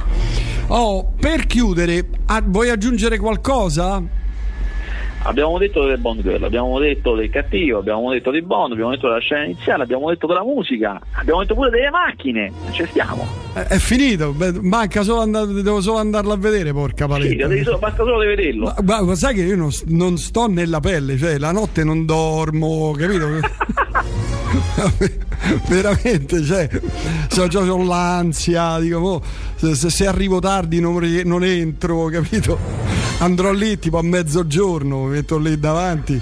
[0.68, 2.06] Oh, per chiudere,
[2.46, 4.23] vuoi aggiungere qualcosa?
[5.26, 9.08] Abbiamo detto del Bond Girl, abbiamo detto del cattivo, abbiamo detto di Bond, abbiamo detto
[9.08, 13.26] della scena iniziale, abbiamo detto della musica, abbiamo detto pure delle macchine, ci stiamo.
[13.54, 17.48] È, è finito, manca solo andare, devo solo andarlo a vedere, porca paletta.
[17.50, 18.76] Sì, solo, basta solo di vederlo.
[18.84, 22.92] Ma, ma, sai che io non, non, sto nella pelle, cioè la notte non dormo,
[22.92, 23.28] capito?
[25.68, 26.70] veramente cioè
[27.28, 29.22] se già ho l'ansia dico oh,
[29.56, 32.58] se, se, arrivo tardi non, non entro capito
[33.20, 36.20] andrò lì tipo a mezzogiorno, mi metto lì davanti.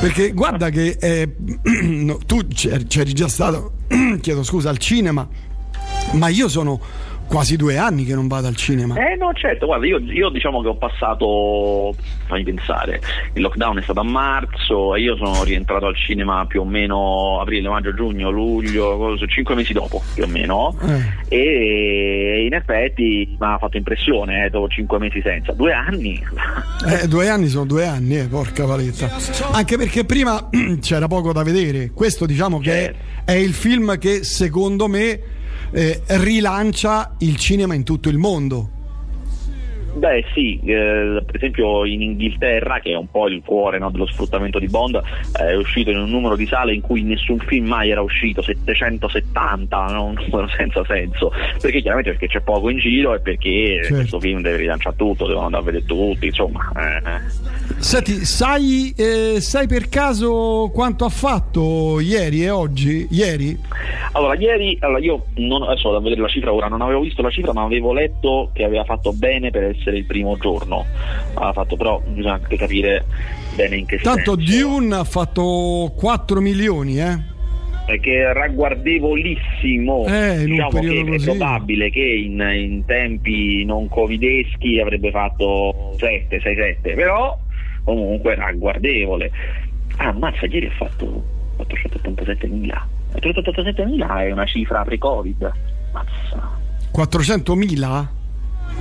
[0.00, 1.34] Perché guarda che eh,
[1.82, 3.72] no, tu c'eri già stato,
[4.20, 5.26] chiedo scusa, al cinema,
[6.12, 6.80] ma io sono
[7.26, 8.94] quasi due anni che non vado al cinema.
[8.96, 11.94] Eh no, certo, guarda, io, io, diciamo che ho passato,
[12.26, 13.00] fammi pensare,
[13.34, 17.40] il lockdown è stato a marzo e io sono rientrato al cinema più o meno
[17.40, 21.34] aprile, maggio, giugno, luglio, cinque mesi dopo più o meno eh.
[21.36, 25.52] e in effetti mi ha fatto impressione eh, dopo cinque mesi senza.
[25.52, 26.24] Due anni?
[26.86, 29.10] Eh, due anni sono due anni, eh, porca paletta.
[29.50, 30.48] Anche perché prima
[30.80, 31.90] c'era poco da vedere.
[31.92, 32.98] Questo diciamo che certo.
[33.24, 35.20] è il film che secondo me
[35.70, 38.75] eh, rilancia il cinema in tutto il mondo.
[39.96, 44.06] Beh sì, eh, per esempio in Inghilterra, che è un po' il cuore no, dello
[44.06, 45.00] sfruttamento di Bond,
[45.40, 48.42] eh, è uscito in un numero di sale in cui nessun film mai era uscito,
[48.42, 50.04] 770, no?
[50.04, 51.32] un numero senza senso,
[51.62, 53.94] perché chiaramente perché c'è poco in giro e perché certo.
[53.94, 56.70] questo film deve rilanciare tutto, devono andare a vedere tutti, insomma.
[56.76, 57.76] Eh.
[57.78, 63.06] Senti, sai, eh, sai, per caso quanto ha fatto ieri e oggi?
[63.10, 63.58] Ieri?
[64.12, 67.22] Allora, ieri, allora io non, adesso vado a vedere la cifra ora, non avevo visto
[67.22, 70.84] la cifra ma avevo letto che aveva fatto bene per essere il primo giorno,
[71.34, 73.04] aveva fatto però bisogna anche capire
[73.54, 74.52] bene in che Tanto senso.
[74.52, 77.34] Tanto Dune ha fatto 4 milioni, eh?
[78.00, 81.30] che è ragguardevolissimo eh, diciamo che così.
[81.30, 87.38] è probabile che in, in, tempi non covideschi avrebbe fatto 7, 6, 7 però
[87.84, 89.30] comunque ragguardevole.
[89.98, 91.22] Ah, ammazza, ieri ha fatto
[91.58, 92.82] 487.000.
[93.14, 95.52] 487.000 è una cifra pre-Covid.
[95.92, 96.50] Mazza.
[96.92, 98.06] 400.000?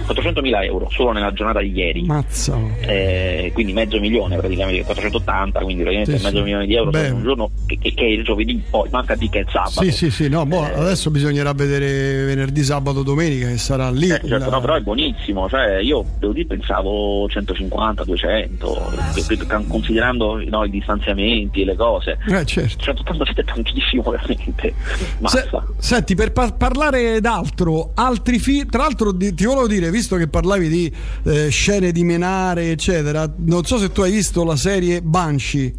[0.05, 2.03] 400.000 euro solo nella giornata di ieri.
[2.03, 2.57] Mazza.
[2.81, 6.43] Eh, quindi mezzo milione praticamente, 480, quindi praticamente sì, mezzo sì.
[6.43, 7.09] milione di euro Beh.
[7.09, 9.83] un giorno che, che, che, è il giovedì, poi manca di che è il sabato.
[9.83, 14.07] Sì, sì, sì, no, boh, eh, adesso bisognerà vedere venerdì, sabato, domenica che sarà lì.
[14.07, 14.49] Eh, certo, la...
[14.49, 18.93] no, però è buonissimo, cioè io devo dire pensavo 150, 200,
[19.67, 22.17] considerando no, i distanziamenti e le cose.
[22.27, 22.83] Eh, certo.
[22.83, 24.73] 187 è tantissimo veramente.
[25.23, 30.17] Se, senti, per par- parlare d'altro, altri film, tra l'altro di, ti volevo dire, visto
[30.17, 30.91] che parlavi di
[31.23, 35.73] eh, scene di menare, eccetera, non so se tu hai visto la serie Banshee.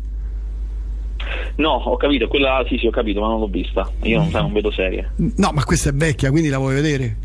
[1.56, 3.90] No, ho capito, quella sì, sì, ho capito, ma non l'ho vista.
[4.02, 5.10] Io non, non vedo serie.
[5.16, 7.16] No, ma questa è vecchia, quindi la vuoi vedere?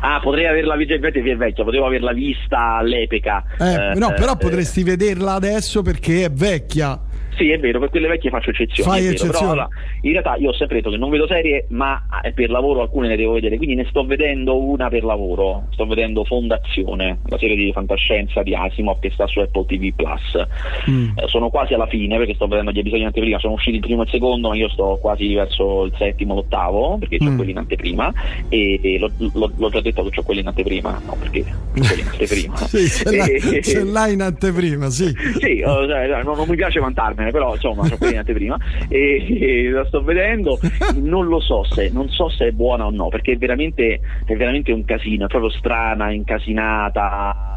[0.00, 0.98] Ah, potrei averla vista, è
[1.36, 3.44] vecchia, potevo averla vista all'epoca.
[3.58, 7.00] Eh, no, però potresti vederla adesso perché è vecchia.
[7.36, 8.90] Sì, è vero, per quelle vecchie faccio eccezioni.
[8.90, 9.32] Fai vero, eccezioni.
[9.38, 9.68] Però, allora,
[10.02, 13.08] in realtà io ho sempre detto che non vedo serie, ma eh, per lavoro alcune
[13.08, 15.66] le devo vedere, quindi ne sto vedendo una per lavoro.
[15.70, 20.44] Sto vedendo Fondazione, la serie di fantascienza di Asimov che sta su Apple TV Plus.
[20.90, 21.10] Mm.
[21.16, 23.82] Eh, sono quasi alla fine perché sto vedendo gli episodi in anteprima, sono usciti il
[23.82, 27.36] primo e il secondo, ma io sto quasi verso il settimo, l'ottavo, perché c'ho Mm.
[27.36, 28.12] quelli in anteprima.
[28.48, 31.80] E, e l'ho, l'ho- l'ho già detto che ho quelli in anteprima, no, perché ho
[31.86, 32.56] quelli in anteprima.
[32.56, 35.06] Sì, ce l'hai, ce l'hai in anteprima, sì.
[35.40, 36.80] sì, oh, cioè, non, non mi piace
[37.22, 38.58] vantarmene, però insomma, sono quelli in anteprima
[38.88, 40.58] e, e la sto vedendo.
[40.94, 44.34] Non lo so se, non so se è buona o no, perché è veramente, è
[44.34, 47.51] veramente un casino, è proprio strana, incasinata,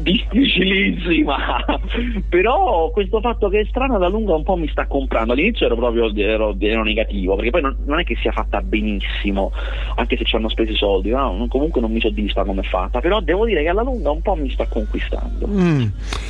[0.00, 1.64] difficilissima.
[2.28, 5.32] Però questo fatto che è strana da lunga un po' mi sta comprando.
[5.32, 9.52] All'inizio ero proprio ero, ero negativo, perché poi non, non è che sia fatta benissimo,
[9.96, 11.46] anche se ci hanno speso i soldi, no?
[11.48, 14.34] Comunque non mi soddisfa come è fatta, però devo dire che alla lunga un po'
[14.34, 15.46] mi sta conquistando.
[15.46, 15.86] Mm.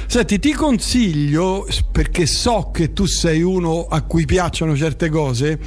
[0.07, 5.59] Senti, ti consiglio, perché so che tu sei uno a cui piacciono certe cose,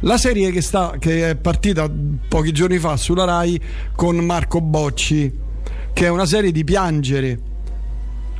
[0.00, 1.90] la serie che, sta, che è partita
[2.28, 3.60] pochi giorni fa sulla Rai
[3.94, 5.48] con Marco Bocci,
[5.92, 7.38] che è una serie di piangere.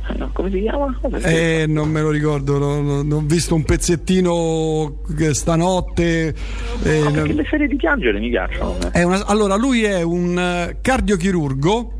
[0.09, 0.97] Eh, no, come si chiama?
[1.21, 4.97] Eh, non me lo ricordo, non, non- ho visto un pezzettino
[5.31, 6.33] stanotte.
[6.83, 8.77] eh, Ah, perché le serie di piangere mi piacciono.
[8.91, 11.93] è una- allora, lui è un eh, cardiochirurgo.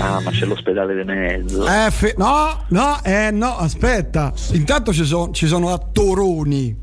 [0.00, 1.66] Ah, ma c'è l'ospedale di mezzo.
[1.66, 4.32] Eh, fe- no, no, eh, no, aspetta.
[4.52, 6.76] Intanto ci, son- ci sono attoroni.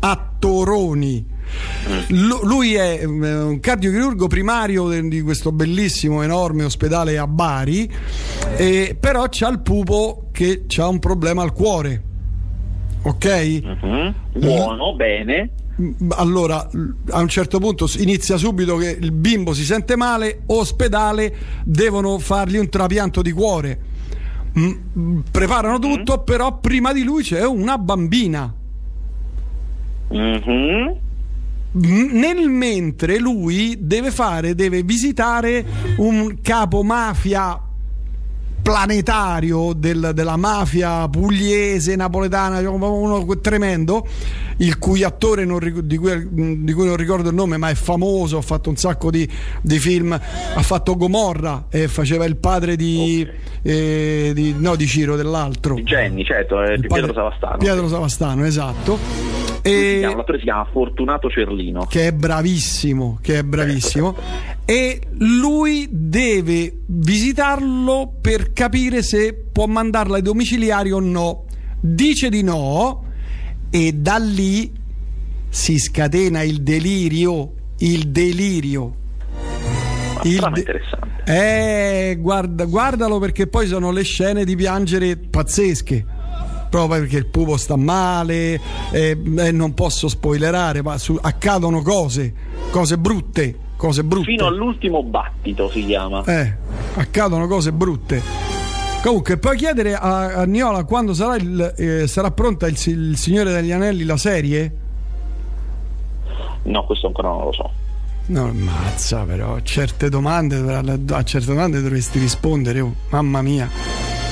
[0.00, 1.26] Attoroni.
[2.08, 7.90] Lu- lui è eh, un cardiochirurgo primario di questo bellissimo, enorme ospedale a Bari,
[8.56, 12.02] e però c'ha il pupo che ha un problema al cuore.
[13.02, 13.60] Ok?
[13.62, 14.14] Mhm.
[14.34, 15.50] Buono, bene.
[15.80, 16.68] Mm, Allora,
[17.10, 22.56] a un certo punto inizia subito che il bimbo si sente male, ospedale, devono fargli
[22.56, 23.78] un trapianto di cuore.
[24.58, 28.52] Mm, mm, Preparano tutto, però prima di lui c'è una bambina.
[30.08, 30.96] Mhm.
[31.78, 35.64] Nel mentre lui deve fare, deve visitare
[35.98, 37.60] un capo mafia
[38.62, 44.04] planetario del- della mafia pugliese, napoletana, cioè uno tremendo,
[44.56, 48.38] il cui attore non di, cui, di cui non ricordo il nome, ma è famoso,
[48.38, 49.28] ha fatto un sacco di,
[49.60, 53.24] di film, ha fatto Gomorra e faceva il padre di,
[53.62, 55.74] eh, di- no, di Ciro dell'altro.
[55.76, 57.58] Di Jenny, certo, Il di Pietro padre- Savastano.
[57.58, 59.45] Pietro Savastano, esatto.
[59.70, 60.00] E-?
[60.00, 61.86] L'attore si chiama Fortunato Cerlino.
[61.86, 64.16] che è bravissimo, che è bravissimo,
[64.64, 71.44] e lui deve visitarlo per capire se può mandarla ai domiciliari o no.
[71.80, 73.04] Dice di no
[73.70, 74.72] e da lì
[75.48, 78.94] si scatena il delirio, il delirio.
[80.14, 81.06] Ma Il de- interessante.
[81.26, 86.04] Eh, guarda, guardalo perché poi sono le scene di piangere pazzesche.
[86.68, 92.34] Proprio perché il pupo sta male, eh, eh, non posso spoilerare, ma su- accadono cose,
[92.70, 94.26] cose brutte, cose brutte.
[94.26, 96.22] Fino all'ultimo battito si chiama.
[96.24, 96.56] Eh,
[96.96, 98.22] accadono cose brutte.
[99.02, 103.52] Comunque, puoi chiedere a, a Niola quando sarà, il, eh, sarà pronta il, il Signore
[103.52, 104.76] degli Anelli, la serie?
[106.64, 107.70] No, questo ancora non lo so.
[108.26, 113.70] No, ammazza però, certe domande, a certe domande dovresti rispondere, oh, mamma mia.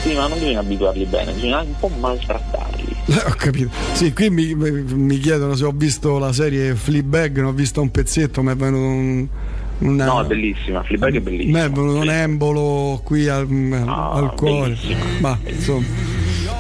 [0.05, 2.97] Sì, ma non bisogna abituarli bene, bisogna anche un po' maltrattarli.
[3.27, 3.71] Ho capito.
[3.95, 7.91] Sì, qui mi, mi chiedono se ho visto la serie Fleabag, non ho visto un
[7.91, 9.27] pezzetto, mi è venuto un...
[9.79, 11.65] una- No, è bellissima, Fleabag è Mi bellissima.
[11.65, 13.47] è venuto un embolo qui al,
[13.87, 14.71] al cuore.
[14.75, 15.05] bellissima.
[15.21, 15.87] Ma insomma.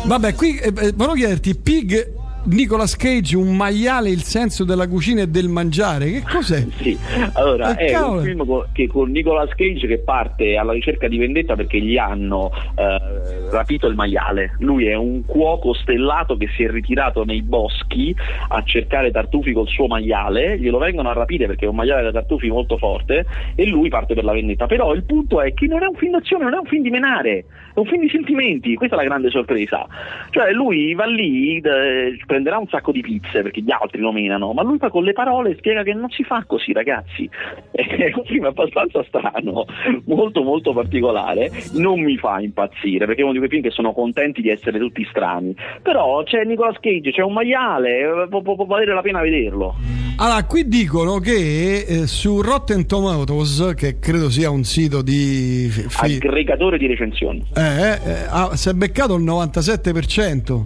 [0.06, 2.12] Vabbè, qui eh, eh, volevo chiederti, Pig
[2.46, 6.10] Nicolas Cage, un maiale, il senso della cucina e del mangiare.
[6.10, 6.66] Che cos'è?
[6.84, 6.98] Sì,
[7.34, 8.18] allora Eh, è cavolo.
[8.20, 11.96] un film co- che con Nicolas Cage che parte alla ricerca di vendetta perché gli
[11.96, 14.56] hanno eh, rapito il maiale.
[14.58, 18.14] Lui è un cuoco stellato che si è ritirato nei boschi
[18.48, 22.12] a cercare tartufi col suo maiale, glielo vengono a rapire perché è un maiale da
[22.12, 24.66] tartufi molto forte e lui parte per la vendetta.
[24.66, 26.90] Però il punto è che non è un film d'azione, non è un film di
[26.90, 27.44] menare,
[27.74, 29.86] un film di sentimenti, questa è la grande sorpresa.
[30.30, 34.52] Cioè lui va lì, eh, prenderà un sacco di pizze perché gli altri lo menano,
[34.52, 37.28] ma lui poi con le parole spiega che non si fa così ragazzi.
[37.72, 39.64] È un film abbastanza strano,
[40.06, 43.92] molto molto particolare, non mi fa impazzire perché è uno di quei film che sono
[43.92, 45.54] contenti di essere tutti strani.
[45.82, 50.03] Però c'è Nicolas Cage, c'è un maiale, eh, può, può- può valere la pena vederlo.
[50.16, 55.68] Allora, qui dicono che eh, su Rotten Tomatoes, che credo sia un sito di...
[55.70, 57.44] fi- Aggregatore di recensioni.
[57.54, 60.64] eh, eh, ah, si è beccato il 97%.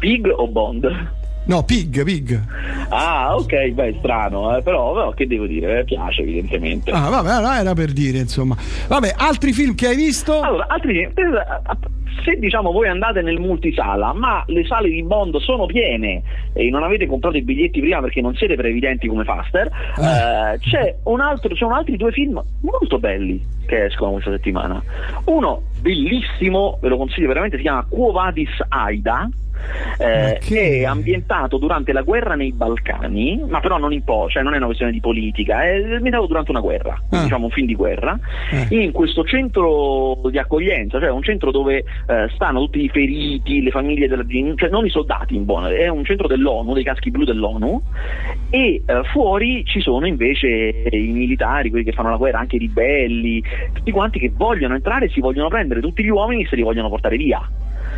[0.00, 0.84] Pig o Bond?
[1.44, 2.40] No, Pig, Pig.
[2.88, 6.90] Ah, ok, beh, strano, eh, però, però, che devo dire, eh, piace evidentemente.
[6.92, 8.56] Ah, vabbè, era per dire, insomma.
[8.86, 10.40] Vabbè, altri film che hai visto?
[10.40, 11.12] Allora, altri film.
[12.22, 16.84] Se diciamo voi andate nel multisala, ma le sale di Bond sono piene e non
[16.84, 20.52] avete comprato i biglietti prima perché non siete previdenti come Faster, eh.
[20.52, 24.80] Eh, c'è un altro, ci sono altri due film molto belli che escono questa settimana.
[25.24, 29.28] Uno bellissimo, ve lo consiglio veramente, si chiama Quo Vadis Aida
[29.98, 30.80] eh, che...
[30.80, 34.56] è ambientato durante la guerra nei Balcani, ma però non in po', cioè non è
[34.56, 37.22] una questione di politica, è ambientato durante una guerra, ah.
[37.22, 38.18] diciamo un film di guerra,
[38.50, 38.82] eh.
[38.82, 43.70] in questo centro di accoglienza, cioè un centro dove eh, stanno tutti i feriti, le
[43.70, 44.24] famiglie della
[44.56, 47.82] cioè non i soldati in buona, è un centro dell'ONU, dei caschi blu dell'ONU,
[48.50, 50.48] e eh, fuori ci sono invece
[50.90, 55.08] i militari, quelli che fanno la guerra, anche i ribelli, tutti quanti che vogliono entrare,
[55.08, 57.40] si vogliono prendere tutti gli uomini e se li vogliono portare via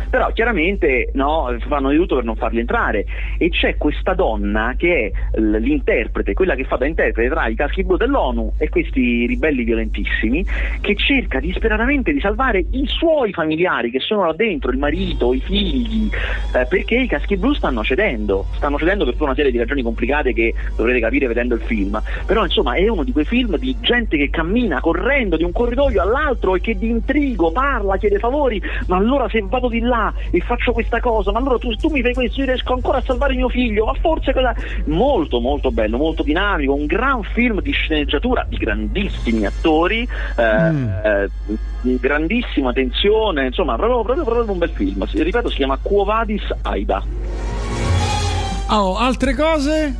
[0.09, 3.05] però chiaramente no, fanno di tutto per non farli entrare.
[3.37, 7.83] E c'è questa donna che è l'interprete, quella che fa da interprete tra i caschi
[7.83, 10.45] blu dell'ONU e questi ribelli violentissimi
[10.81, 15.39] che cerca disperatamente di salvare i suoi familiari che sono là dentro, il marito, i
[15.39, 16.09] figli,
[16.53, 19.81] eh, perché i caschi blu stanno cedendo, stanno cedendo per tutta una serie di ragioni
[19.81, 23.75] complicate che dovrete capire vedendo il film, però insomma è uno di quei film di
[23.81, 28.61] gente che cammina correndo di un corridoio all'altro e che di intrigo parla, chiede favori,
[28.87, 31.89] ma allora se vado di là là e faccio questa cosa, ma allora tu, tu
[31.89, 34.53] mi fai questo, io riesco ancora a salvare mio figlio, ma forse quella...
[34.85, 40.87] Molto molto bello, molto dinamico, un gran film di sceneggiatura di grandissimi attori, eh, mm.
[41.03, 41.29] eh,
[41.99, 47.03] grandissima tensione, insomma proprio, proprio, proprio un bel film, ripeto si chiama Quo Vadis Aida.
[48.69, 49.95] Oh, altre cose?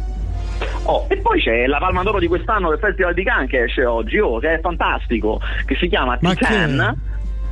[0.84, 3.86] Oh, e poi c'è la Palma d'Oro di quest'anno del Festival di Cannes che esce
[3.86, 7.05] oggi, oh, che è fantastico, che si chiama Titan.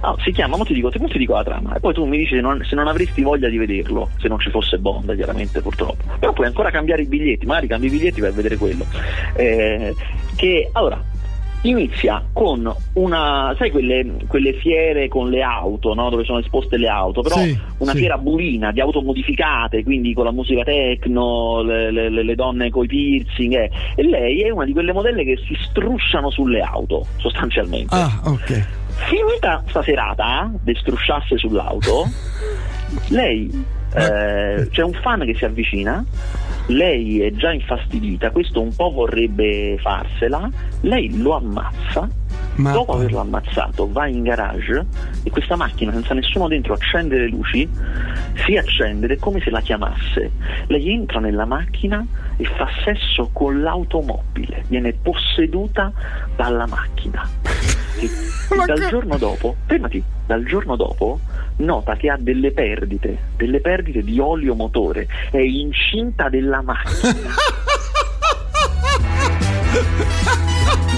[0.03, 2.35] No, si chiama, ma ti dico, ti dico la trama e poi tu mi dici
[2.35, 6.03] se non, se non, avresti voglia di vederlo, se non ci fosse Bond, chiaramente purtroppo.
[6.19, 8.85] Però puoi ancora cambiare i biglietti, magari cambi i biglietti per vedere quello.
[9.33, 9.95] Eh,
[10.35, 11.01] che allora
[11.61, 16.09] inizia con una, sai quelle, quelle fiere con le auto, no?
[16.09, 17.99] dove sono esposte le auto, però sì, una sì.
[17.99, 22.87] fiera burina di auto modificate, quindi con la musica techno, le, le, le donne coi
[22.87, 23.71] piercing, eh.
[23.95, 27.95] e lei è una di quelle modelle che si strusciano sulle auto, sostanzialmente.
[27.95, 32.07] Ah, ok Finita sta serata eh, di strusciasse sull'auto,
[33.09, 33.49] lei
[33.93, 36.03] eh, c'è un fan che si avvicina,
[36.67, 40.49] lei è già infastidita, questo un po' vorrebbe farsela,
[40.81, 42.09] lei lo ammazza
[42.55, 42.71] ma...
[42.71, 44.85] Dopo averlo ammazzato va in garage
[45.23, 47.67] e questa macchina senza nessuno dentro accende le luci,
[48.45, 50.31] si accende ed è come se la chiamasse.
[50.67, 52.05] Lei entra nella macchina
[52.37, 55.91] e fa sesso con l'automobile, viene posseduta
[56.35, 57.27] dalla macchina.
[57.99, 58.09] E,
[58.65, 61.19] dal giorno dopo, fermati, dal giorno dopo
[61.57, 67.29] nota che ha delle perdite, delle perdite di olio motore, è incinta della macchina.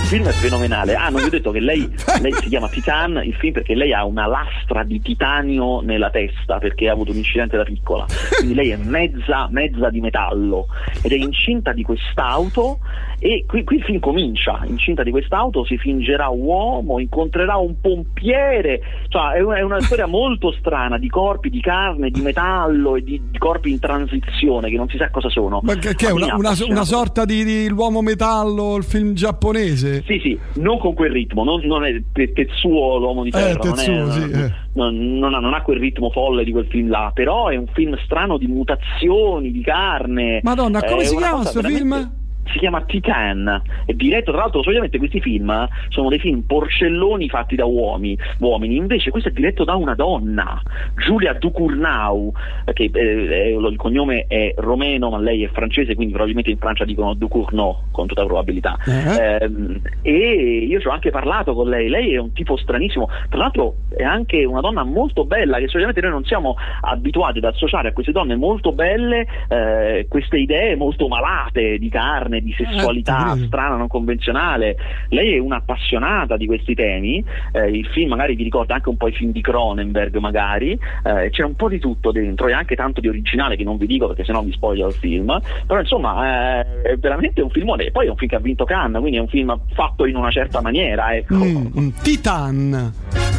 [0.06, 0.94] il film è fenomenale.
[0.94, 1.92] Ah, non vi ho detto che lei,
[2.22, 6.60] lei, si chiama Titan, il film perché lei ha una lastra di titanio nella testa
[6.60, 8.06] perché ha avuto un incidente da piccola.
[8.38, 10.68] Quindi lei è mezza, mezza di metallo
[11.02, 12.80] ed è incinta di quest'auto
[13.18, 14.62] e qui, qui il film comincia.
[14.68, 18.82] Incinta di quest'auto si fingerà uomo, incontrerà un pompiere.
[19.08, 23.04] Cioè, è, una, è una storia molto strana di corpi di carne, di metallo e
[23.04, 25.62] di, di, corpi in transizione che non si sa cosa sono.
[25.64, 29.95] Ma che, che è una, una, una, sorta di, di l'uomo metallo, il film giapponese?
[30.06, 33.94] Sì, sì, non con quel ritmo, non, non è Tetsuo l'uomo di terra, eh, Tetsuo,
[33.94, 34.54] non, è, sì, eh.
[34.74, 37.68] non, non, ha, non, ha, quel ritmo folle di quel film là, però è un
[37.68, 40.40] film strano di mutazioni, di carne.
[40.44, 41.96] Madonna, come si chiama questo veramente...
[41.96, 42.24] film?
[42.52, 47.56] Si chiama Titan, è diretto tra l'altro solitamente questi film sono dei film porcelloni fatti
[47.56, 48.76] da uomini, uomini.
[48.76, 50.62] invece questo è diretto da una donna,
[50.96, 52.32] Giulia Ducournau,
[52.74, 57.14] che eh, il cognome è romeno ma lei è francese quindi probabilmente in Francia dicono
[57.14, 59.20] Ducournau con tutta probabilità uh-huh.
[59.20, 63.40] eh, e io ci ho anche parlato con lei, lei è un tipo stranissimo, tra
[63.40, 67.90] l'altro è anche una donna molto bella che solitamente noi non siamo abituati ad associare
[67.90, 73.34] a queste donne molto belle eh, queste idee molto malate di carne donne, di sessualità
[73.34, 74.76] eh, strana, non convenzionale.
[75.10, 79.08] Lei è un'appassionata di questi temi, eh, il film magari vi ricorda anche un po'
[79.08, 83.02] i film di Cronenberg magari, eh, c'è un po' di tutto dentro e anche tanto
[83.02, 86.82] di originale che non vi dico perché sennò vi spoglio il film, però insomma eh,
[86.82, 89.28] è veramente un filmone, poi è un film che ha vinto Cannes, quindi è un
[89.28, 91.16] film fatto in una certa maniera.
[91.16, 91.36] Ecco.
[91.36, 92.94] Mm, un Titan.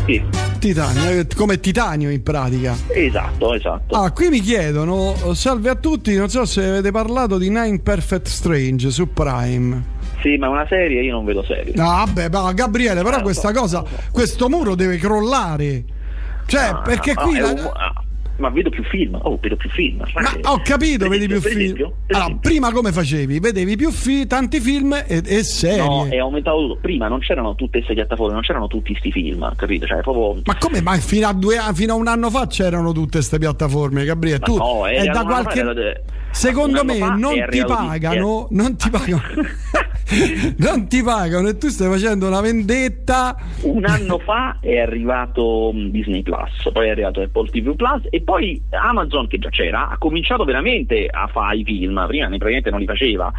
[0.06, 0.22] Sì.
[0.58, 2.76] Titanio, eh, come titanio in pratica.
[2.88, 3.94] Esatto, esatto.
[3.96, 8.26] Ah, qui mi chiedono, salve a tutti, non so se avete parlato di Nine Perfect
[8.26, 9.94] Strange su Prime.
[10.20, 11.72] Sì, ma è una serie, io non vedo serie.
[11.74, 14.02] No, vabbè, ma Gabriele, però eh, questa so, cosa, so.
[14.10, 15.84] questo muro deve crollare.
[16.46, 17.38] Cioè, no, perché no, qui...
[17.38, 17.95] No, la...
[18.36, 20.04] ma vedo più film, oh, vedo più film.
[20.14, 21.60] Ma ho capito, vedi più film.
[21.60, 23.38] Esempio, allora, prima come facevi?
[23.38, 25.78] Vedevi più film, tanti film e, e serie.
[25.78, 26.78] No, è aumentato tutto.
[26.80, 29.86] Prima non c'erano tutte queste piattaforme, non c'erano tutti questi film, capito?
[29.86, 30.42] Cioè, proprio...
[30.44, 30.80] Ma come?
[30.80, 34.38] Ma fino a, due, fino a un anno fa c'erano tutte queste piattaforme, Gabriele.
[34.40, 36.04] Tu no, è da qualche.
[36.30, 39.20] Secondo me non ti pagano, non ti pagano.
[39.20, 39.94] non ti pagano
[41.48, 43.36] e tu stai facendo una vendetta.
[43.62, 48.20] Un anno fa è arrivato mm, Disney Plus, poi è arrivato Apple TV Plus e
[48.22, 52.80] poi Amazon, che già c'era, ha cominciato veramente a fare i film, prima praticamente non
[52.80, 53.32] li faceva.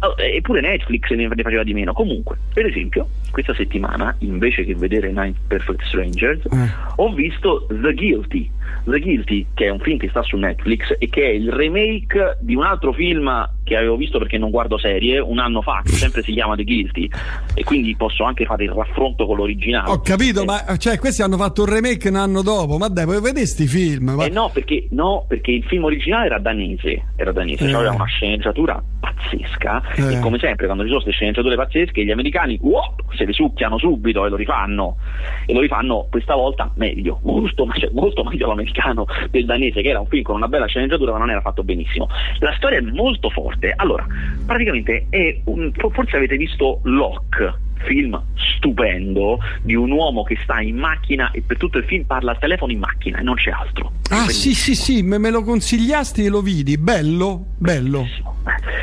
[0.00, 1.92] Oh, eppure Netflix ne faceva di meno.
[1.92, 6.70] Comunque, per esempio, questa settimana, invece che vedere Nine Perfect Strangers, eh.
[6.96, 8.50] ho visto The Guilty.
[8.84, 12.38] The Guilty, che è un film che sta su Netflix e che è il remake
[12.40, 15.92] di un altro film che avevo visto perché non guardo serie un anno fa, che
[15.92, 17.08] sempre si chiama The Guilty,
[17.54, 19.90] e quindi posso anche fare il raffronto con l'originale.
[19.90, 20.44] Ho capito, eh.
[20.46, 23.66] ma cioè, questi hanno fatto un remake un anno dopo, ma dai, puoi vedere sti
[23.66, 24.14] film?
[24.16, 24.24] Ma...
[24.24, 27.68] Eh no perché, no, perché il film originale era danese, era danese, eh.
[27.68, 30.14] cioè aveva una sceneggiatura pazzesca, eh.
[30.14, 33.78] e come sempre quando ci sono queste sceneggiature pazzesche, gli americani wow, se le succhiano
[33.78, 34.96] subito e lo rifanno,
[35.44, 40.00] e lo rifanno questa volta meglio, molto, cioè, molto meglio l'americano del danese, che era
[40.00, 42.08] un film con una bella sceneggiatura ma non era fatto benissimo.
[42.40, 43.72] La storia è molto forte.
[43.76, 44.06] Allora,
[44.44, 48.20] praticamente è un, forse avete visto Locke film
[48.56, 52.38] stupendo di un uomo che sta in macchina e per tutto il film parla al
[52.38, 53.92] telefono in macchina e non c'è altro.
[54.10, 58.00] Ah sì sì sì, me, me lo consigliasti e lo vidi, bello, bello.
[58.00, 58.36] Bellissimo.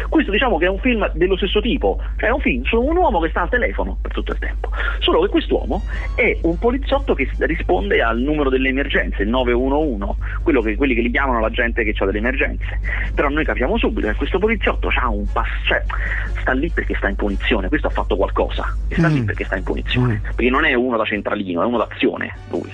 [0.09, 2.95] Questo diciamo che è un film dello stesso tipo, cioè è un film su un
[2.95, 4.69] uomo che sta al telefono per tutto il tempo,
[4.99, 5.81] solo che quest'uomo
[6.15, 11.01] è un poliziotto che risponde al numero delle emergenze, il 911, quello che, quelli che
[11.01, 12.79] li chiamano la gente che ha delle emergenze,
[13.13, 15.83] però noi capiamo subito che questo poliziotto ha un pass, cioè
[16.39, 19.13] sta lì perché sta in punizione, questo ha fatto qualcosa e sta mm.
[19.13, 20.23] lì perché sta in punizione, mm.
[20.23, 22.71] perché non è uno da centralino, è uno d'azione lui.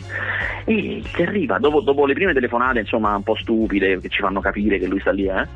[0.66, 4.42] E che arriva dopo, dopo le prime telefonate insomma un po' stupide che ci fanno
[4.42, 5.48] capire che lui sta lì, eh,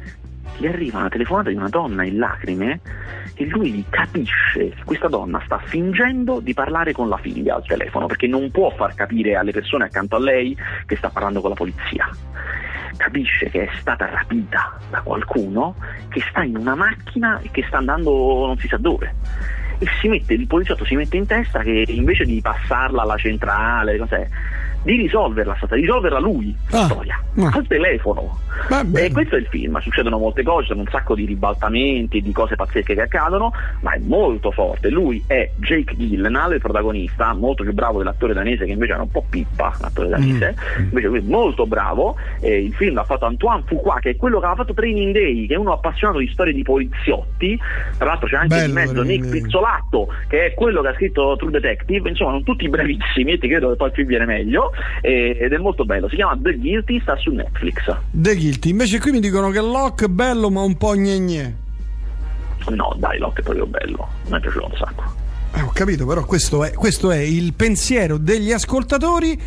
[0.57, 2.79] gli arriva una telefonata di una donna in lacrime
[3.35, 8.05] e lui capisce che questa donna sta fingendo di parlare con la figlia al telefono
[8.05, 11.55] perché non può far capire alle persone accanto a lei che sta parlando con la
[11.55, 12.09] polizia.
[12.95, 15.75] Capisce che è stata rapita da qualcuno
[16.07, 19.13] che sta in una macchina e che sta andando non si sa dove
[19.79, 24.27] e mette, il poliziotto si mette in testa che invece di passarla alla centrale, cos'è,
[24.85, 27.49] di risolverla, stata risolverla lui, la ah, storia, ah.
[27.51, 28.39] al telefono.
[28.95, 32.55] E questo è il film, succedono molte cose, sono un sacco di ribaltamenti, di cose
[32.55, 34.89] pazzesche che accadono, ma è molto forte.
[34.89, 39.09] Lui è Jake Gyllenhaal, il protagonista, molto più bravo dell'attore danese che invece era un
[39.09, 40.83] po' pippa, l'attore danese, mm.
[40.83, 42.15] invece lui è molto bravo.
[42.39, 45.47] Eh, il film l'ha fatto Antoine Fuqua, che è quello che aveva fatto Training Day,
[45.47, 47.59] che è uno appassionato di storie di poliziotti,
[47.97, 51.35] tra l'altro c'è anche Bello, in mezzo Nick Pizzolatto, che è quello che ha scritto
[51.37, 54.73] True Detective, insomma sono tutti bravissimi e ti credo che poi il film viene meglio
[55.01, 56.09] ed è molto bello.
[56.09, 57.95] Si chiama The Guilty, sta su Netflix.
[58.11, 61.63] The Guilty, invece qui mi dicono che Locke è bello ma un po' gne
[62.69, 65.03] No, dai, Locke è proprio bello, mi è piaciuto un sacco.
[65.53, 69.39] Eh, ho capito, però questo è, questo è il pensiero degli ascoltatori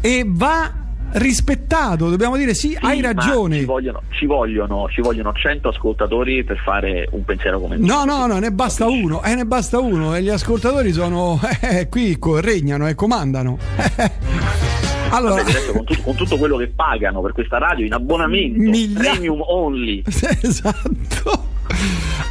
[0.00, 0.72] e va
[1.12, 3.58] rispettato, dobbiamo dire sì, sì hai ragione.
[3.58, 8.26] Ci vogliono, ci, vogliono, ci vogliono 100 ascoltatori per fare un pensiero come No, no,
[8.26, 12.88] no, ne basta uno, eh, ne basta uno e gli ascoltatori sono eh, qui, regnano
[12.88, 13.58] e comandano.
[15.10, 18.98] Allora, Vabbè, con, tutto, con, tutto, quello che pagano per questa radio in abbonamento, miglia...
[18.98, 20.02] premium only.
[20.04, 21.46] esatto.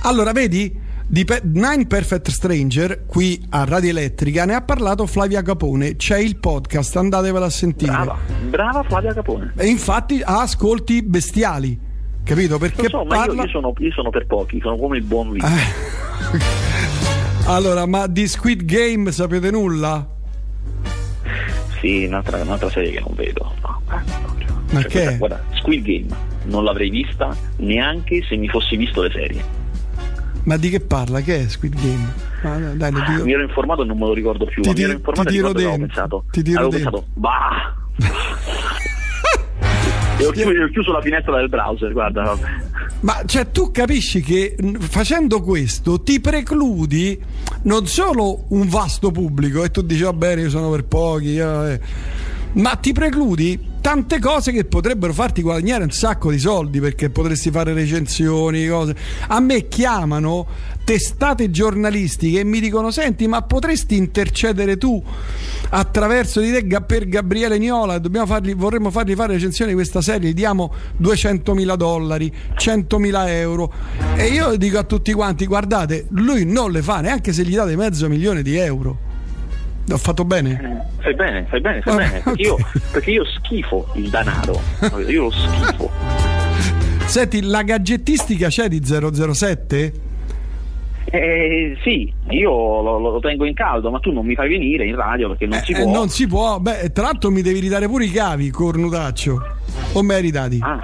[0.04, 0.86] Allora, vedi?
[1.10, 5.96] Di Pe- Nine Perfect Stranger qui a Radio Elettrica ne ha parlato Flavia Capone.
[5.96, 7.92] C'è il podcast, andatevela a sentire.
[7.92, 8.18] Brava,
[8.50, 9.54] brava Flavia Capone.
[9.56, 11.80] E infatti ha ascolti bestiali,
[12.26, 12.58] capito?
[12.58, 13.36] Perché so, parla...
[13.36, 15.48] io, io, sono, io, sono, per pochi, sono come il buon vino.
[15.48, 16.42] Eh.
[17.48, 20.06] allora, ma di Squid Game sapete nulla?
[21.80, 23.54] Sì, un'altra, un'altra serie che non vedo.
[23.62, 25.04] No, eh, ma cioè, che?
[25.04, 26.08] Guarda, guarda, Squid Game
[26.48, 29.57] non l'avrei vista neanche se mi fossi visto le serie.
[30.48, 31.20] Ma di che parla?
[31.20, 32.14] Che è Squid Game?
[32.44, 33.26] Ah, dai, dico...
[33.26, 34.62] Mi ero informato e non me lo ricordo più.
[34.62, 35.86] Ti, ti, mi ero informato ti tiro dentro.
[35.86, 36.24] pensato.
[36.32, 36.92] Ti tiro avevo dentro.
[36.92, 37.76] pensato, bah!
[40.20, 42.38] e ho chiuso, ho chiuso, la finestra del browser, guarda.
[43.02, 47.22] Ma cioè tu capisci che facendo questo ti precludi
[47.64, 51.80] non solo un vasto pubblico e tu dici va bene io sono per pochi, eh,
[52.58, 57.52] ma ti precludi tante cose che potrebbero farti guadagnare un sacco di soldi perché potresti
[57.52, 58.96] fare recensioni, cose.
[59.28, 60.46] A me chiamano
[60.84, 65.02] testate giornalistiche e mi dicono: Senti, ma potresti intercedere tu
[65.70, 68.02] attraverso di te per Gabriele Niola?
[68.26, 73.72] Fargli, vorremmo fargli fare recensioni di questa serie, gli diamo 200.000 dollari, 100.000 euro.
[74.16, 77.76] E io dico a tutti quanti: guardate, lui non le fa neanche se gli date
[77.76, 79.07] mezzo milione di euro
[79.90, 80.52] Ho fatto bene?
[80.52, 82.22] Eh, fai bene, fai bene, fai ah, bene.
[82.22, 82.46] Perché, okay.
[82.46, 82.58] io,
[82.92, 84.60] perché io schifo il denaro.
[85.08, 85.90] Io lo schifo.
[87.08, 89.94] Senti, la gadgettistica c'è di 007?
[91.10, 94.94] Eh, sì, io lo, lo, tengo in caldo, ma tu non mi fai venire in
[94.94, 95.82] radio perché non eh, si può.
[95.82, 99.42] Eh, non si può, beh, tra l'altro mi devi ridare pure i cavi, cornutaccio.
[99.94, 100.60] O me li dati?
[100.62, 100.82] Ah.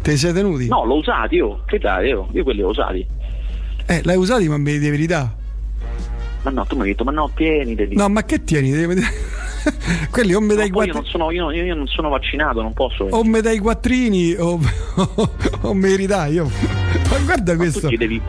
[0.00, 0.66] Te sei tenuti?
[0.68, 1.62] No, l'ho usati io.
[1.66, 3.06] Che dai, io, io quelli ho usati.
[3.84, 5.40] Eh, l'hai usati, ma me li devi ridare.
[6.42, 7.74] Ma no, tu mi hai detto, ma no, tieni.
[7.74, 7.94] Devi...
[7.94, 8.70] No, ma che tieni?
[8.70, 9.00] Devi...
[10.10, 10.98] Quelli o me dai no, quattrini.
[10.98, 13.04] Io, sono, io, io, non sono vaccinato, non posso.
[13.10, 14.58] O me dai quattrini o,
[14.94, 15.30] o,
[15.62, 16.34] o me li ridai.
[16.34, 16.50] Io.
[17.08, 17.88] Ma guarda ma questo.
[17.88, 18.20] Tu devi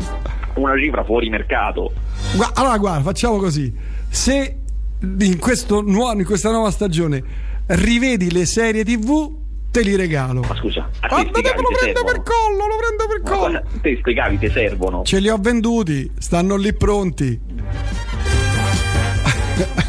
[0.56, 1.92] una cifra fuori mercato.
[2.36, 3.74] Gua- allora, guarda, facciamo così.
[4.10, 4.58] Se
[5.00, 5.40] in,
[5.86, 7.24] nuovo, in questa nuova stagione
[7.66, 9.42] rivedi le serie TV
[9.72, 10.42] te li regalo.
[10.42, 11.32] Ma scusa, a te lo
[11.80, 13.54] prendo per collo, lo prendo per collo.
[13.54, 15.02] Ma te sti cavi ti servono.
[15.04, 17.40] Ce li ho venduti, stanno lì pronti.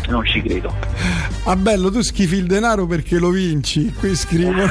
[0.09, 0.75] Non ci credo.
[1.45, 3.93] Ah bello, tu schifi il denaro perché lo vinci.
[3.93, 4.63] Qui scrivo.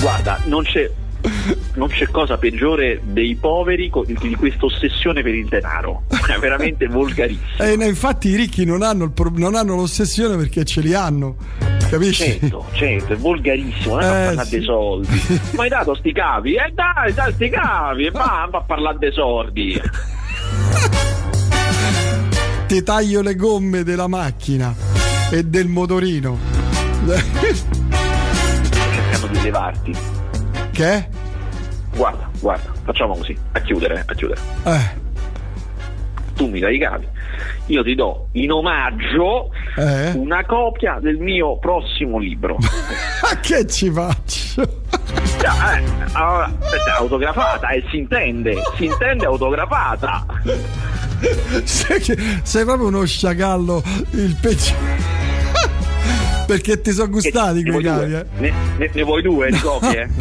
[0.00, 0.90] Guarda, non c'è
[1.74, 6.04] non c'è cosa peggiore dei poveri di questa ossessione per il denaro.
[6.08, 7.58] È veramente volgarissimo.
[7.58, 11.36] Eh, infatti i ricchi non hanno, pro- non hanno, l'ossessione perché ce li hanno.
[11.90, 12.38] Capisci?
[12.38, 14.56] Certo, certo, è volgarissimo, non è eh, parlare sì.
[14.56, 15.22] dei soldi.
[15.56, 16.54] Ma hai dato sti cavi?
[16.54, 19.80] Eh dai, dai sti cavi, e va, va a parlare dei soldi.
[22.70, 24.72] Ti taglio le gomme della macchina
[25.28, 26.38] e del motorino.
[28.70, 29.96] Cercando di levarti.
[30.70, 31.08] Che?
[31.96, 34.40] Guarda, guarda, facciamo così, a chiudere, a chiudere.
[34.62, 34.88] Eh.
[36.36, 37.08] Tu mi dai i cavi,
[37.66, 40.12] io ti do in omaggio eh?
[40.12, 42.56] una copia del mio prossimo libro.
[43.42, 44.62] Che ci faccio?
[44.62, 46.52] Eh, allora,
[46.98, 50.24] autografata e eh, si intende, si intende autografata.
[51.64, 55.18] Sei, sei proprio uno sciacallo il peggiore.
[56.46, 58.26] Perché ti sono gustati quei cavi, eh?
[58.38, 60.08] Ne, ne, ne, vuoi due di copie?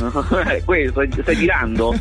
[0.48, 1.98] Eh, questo, stai tirando?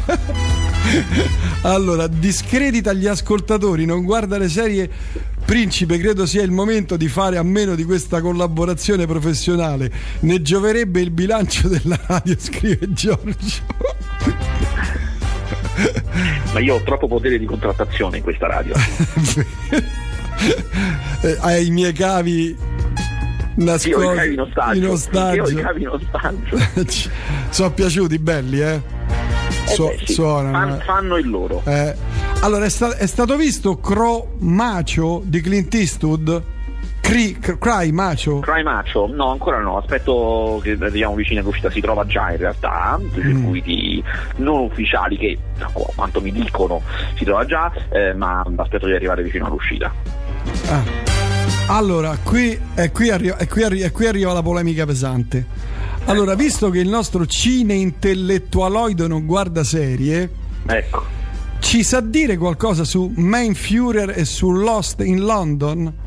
[1.63, 4.91] allora, discredita gli ascoltatori, non guarda le serie
[5.49, 9.91] Principe, credo sia il momento di fare a meno di questa collaborazione professionale.
[10.21, 13.63] Ne gioverebbe il bilancio della radio, scrive Giorgio.
[16.53, 18.75] Ma io ho troppo potere di contrattazione in questa radio.
[21.21, 22.57] Eh, hai i miei cavi
[23.57, 24.79] nascosti in ostaggio.
[24.79, 25.51] In ostaggio.
[25.51, 26.59] Io i cavi in ostaggio.
[27.51, 28.75] Sono piaciuti, belli, eh?
[28.75, 28.83] eh
[29.67, 30.13] so, beh, sì.
[30.13, 31.63] suonano, Fan, fanno il loro.
[31.65, 31.95] Eh.
[32.41, 36.43] Allora, è, sta- è, stato visto Cro Macio di Clint Eastwood?
[37.09, 38.41] Cry, cry Macio?
[38.41, 39.07] Cry Macio?
[39.07, 39.79] No, ancora no.
[39.79, 41.71] Aspetto che arriviamo vicini all'uscita.
[41.71, 43.15] Si trova già in realtà, mm.
[43.15, 44.05] circuiti
[44.37, 45.39] non ufficiali che,
[45.73, 46.83] quanto mi dicono,
[47.17, 49.91] si trova già, eh, ma aspetto di arrivare vicino all'uscita.
[50.69, 50.83] Ah.
[51.69, 55.47] Allora, qui, e qui, arriva, e qui, arriva, e qui arriva la polemica pesante.
[56.05, 60.29] Allora, visto che il nostro cine intellettualoide non guarda serie,
[60.67, 61.05] ecco.
[61.61, 66.07] ci sa dire qualcosa su Main Führer e su Lost in London?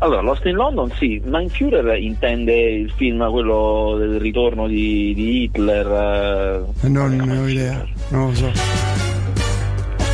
[0.00, 5.42] Allora, Lost in London sì, Main Führer intende il film, quello del ritorno di, di
[5.42, 6.64] Hitler.
[6.82, 9.17] Eh, non ne ho idea, non lo so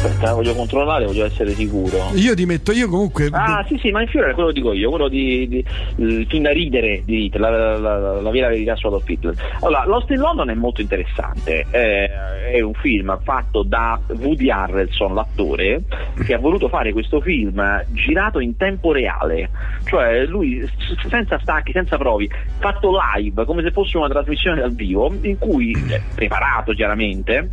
[0.05, 2.11] aspetta, voglio controllare, voglio essere sicuro.
[2.15, 3.29] Io ti metto, io comunque.
[3.33, 5.65] Ah, sì, sì, ma in fiore quello dico io, quello di, di,
[5.97, 9.35] il film da ridere di Hitler, la, la, la, la vera verità su Adolf Hitler.
[9.61, 12.11] Allora, Lost in London è molto interessante, eh,
[12.53, 15.83] è un film fatto da Woody Harrelson, l'attore,
[16.25, 19.51] che ha voluto fare questo film girato in tempo reale,
[19.87, 20.69] cioè lui
[21.09, 25.73] senza stacchi, senza provi, fatto live, come se fosse una trasmissione dal vivo, in cui,
[25.89, 27.49] eh, preparato chiaramente,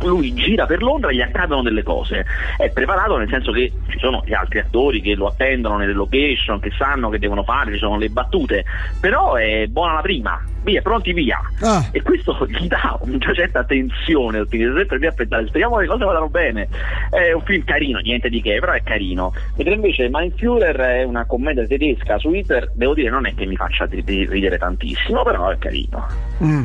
[0.00, 2.24] lui gira per Londra e gli accadono delle cose.
[2.56, 6.60] È preparato nel senso che ci sono gli altri attori che lo attendono nelle location,
[6.60, 8.64] che sanno che devono fare, ci sono le battute,
[9.00, 11.38] però è buona la prima, via, pronti via.
[11.60, 11.86] Ah.
[11.92, 16.04] E questo gli dà una certa tensione, sempre lì a pensare, speriamo che le cose
[16.04, 16.68] vadano bene.
[17.10, 19.32] È un film carino, niente di che, però è carino.
[19.56, 23.56] Mentre invece Mindfuhrer è una commedia tedesca su Hitler, devo dire non è che mi
[23.56, 26.06] faccia ridere tantissimo, però è carino.
[26.42, 26.64] Mm.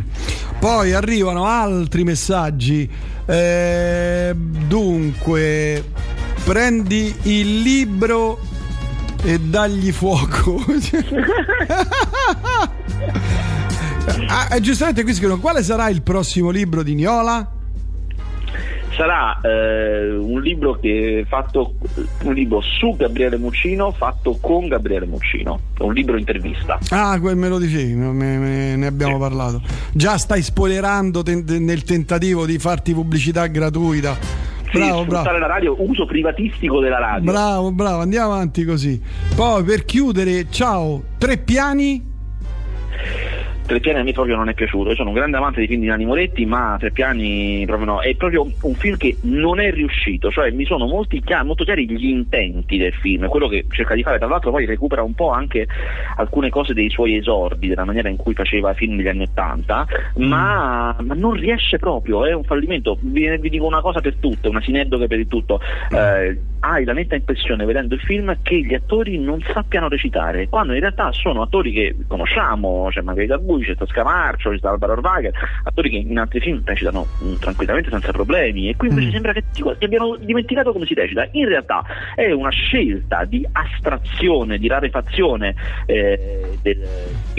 [0.59, 2.89] Poi arrivano altri messaggi.
[3.25, 5.83] Eh, dunque,
[6.43, 8.39] prendi il libro
[9.23, 10.63] e dagli fuoco.
[14.27, 17.57] ah, giustamente qui scrivono quale sarà il prossimo libro di Niola?
[18.99, 21.75] sarà eh, un libro che fatto
[22.23, 27.47] un libro su Gabriele Muccino fatto con Gabriele Muccino un libro intervista ah quel me
[27.47, 29.19] lo dicevi me, me, ne abbiamo sì.
[29.19, 29.61] parlato
[29.93, 34.17] già stai spoilerando ten- nel tentativo di farti pubblicità gratuita
[34.71, 35.37] bravo, bravo.
[35.37, 37.31] la radio, uso privatistico della radio.
[37.31, 39.01] Bravo, bravo, andiamo avanti così.
[39.35, 42.05] Poi per chiudere, ciao, tre piani
[43.69, 44.89] Tre piani a me proprio non è piaciuto.
[44.89, 48.01] Io sono un grande amante dei film di Nanni Moretti, ma Tre piani proprio no.
[48.01, 51.87] È proprio un film che non è riuscito, cioè mi sono molti chiari, molto chiari
[51.87, 54.17] gli intenti del film, quello che cerca di fare.
[54.17, 55.67] Tra l'altro poi recupera un po' anche
[56.15, 60.95] alcune cose dei suoi esordi, della maniera in cui faceva film negli anni Ottanta, ma,
[60.99, 62.97] ma, non riesce proprio, è un fallimento.
[62.99, 65.61] Vi, vi, dico una cosa per tutte, una sineddoche per il tutto.
[65.91, 70.73] Eh, hai la netta impressione vedendo il film che gli attori non sappiano recitare, quando
[70.73, 74.93] in realtà sono attori che conosciamo, c'è cioè Margherita Bui, c'è sta Scamarcio, c'è Alvaro
[74.93, 75.31] Orvaga,
[75.63, 79.11] attori che in altri film recitano mh, tranquillamente senza problemi e qui invece mm.
[79.11, 81.27] sembra che ti, ti, abbiano dimenticato come si recita.
[81.31, 81.83] In realtà
[82.15, 85.55] è una scelta di astrazione, di rarefazione
[85.85, 86.87] eh, del,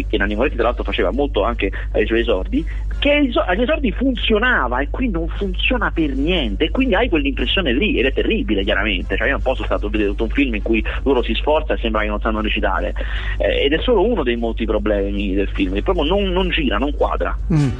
[0.09, 2.65] che Nanni Moretti tra l'altro faceva molto anche ai suoi esordi,
[3.01, 7.99] che agli esordi funzionava e qui non funziona per niente e quindi hai quell'impressione lì
[7.99, 10.85] ed è terribile chiaramente, cioè io non posso stato vedere tutto un film in cui
[11.03, 12.95] loro si sforza e sembra che non sanno recitare
[13.39, 16.77] eh, ed è solo uno dei molti problemi del film, è proprio non, non gira,
[16.77, 17.37] non quadra.
[17.53, 17.71] Mm.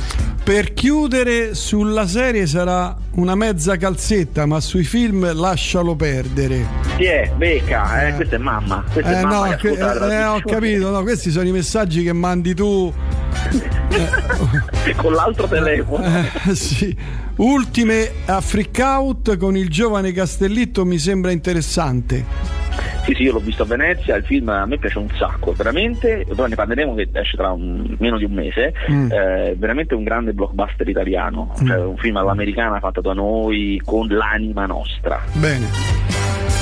[0.43, 6.67] Per chiudere sulla serie sarà una mezza calzetta, ma sui film lascialo perdere.
[6.97, 7.31] Chi è?
[7.37, 8.15] Becca, eh, eh.
[8.15, 8.83] questa è mamma.
[8.91, 12.13] Questa eh, è mamma no, che, eh, ho capito, no, questi sono i messaggi che
[12.13, 12.93] mandi tu.
[15.11, 16.05] con l'altro telefono.
[16.05, 16.97] Eh, sì.
[17.37, 22.25] Ultime a freak out con il giovane Castellitto mi sembra interessante.
[23.05, 26.27] Sì, sì, io l'ho visto a Venezia, il film a me piace un sacco, veramente,
[26.35, 29.11] poi ne parleremo che esce tra un, meno di un mese, mm.
[29.11, 31.67] eh, veramente un grande blockbuster italiano, mm.
[31.67, 35.21] cioè un film all'americana fatto da noi con l'anima nostra.
[35.33, 35.67] Bene.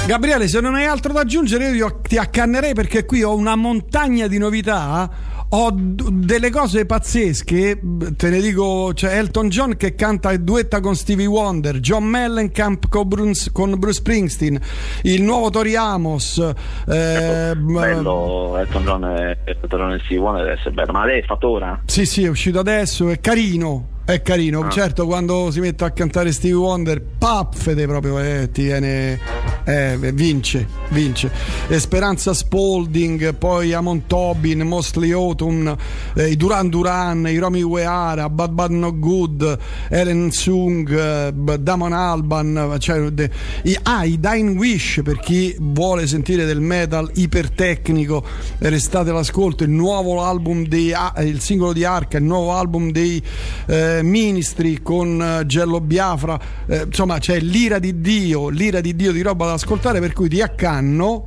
[0.07, 4.27] Gabriele, se non hai altro da aggiungere, io ti accannerei perché qui ho una montagna
[4.27, 5.11] di novità
[5.51, 7.81] ho delle cose pazzesche,
[8.17, 12.89] te ne dico, c'è Elton John che canta e duetta con Stevie Wonder, John Mellencamp
[12.89, 14.61] con Bruce, con Bruce Springsteen,
[15.03, 16.39] il nuovo Tori Amos.
[16.39, 21.21] Eh, bello, Elton John e, Elton John e Stevie Wonder deve essere bello, ma lei
[21.21, 21.81] è fatto ora?
[21.87, 23.97] Sì, sì, è uscito adesso, è carino.
[24.09, 24.71] È carino, ah.
[24.71, 29.21] certo quando si mette a cantare Stevie Wonder, paffete proprio, eh, ti viene,
[29.65, 31.31] eh, vince, vince.
[31.77, 35.77] Speranza Spalding, poi Amon Tobin, Mosley Autumn,
[36.15, 39.59] eh, i Duran Duran, i Romy Weara, Bad Bad No Good,
[39.91, 43.31] Ellen Sung, eh, Damon Alban, cioè, de,
[43.65, 48.25] i, ah, i Dying Wish per chi vuole sentire del metal ipertecnico,
[48.57, 50.95] restate all'ascolto, il nuovo album dei,
[51.25, 53.23] il singolo di Arca, il nuovo album dei
[53.67, 59.13] eh, Ministri con eh, Gello Biafra, eh, insomma c'è l'ira di Dio, l'ira di Dio
[59.13, 61.27] di roba da ascoltare per cui ti accanno.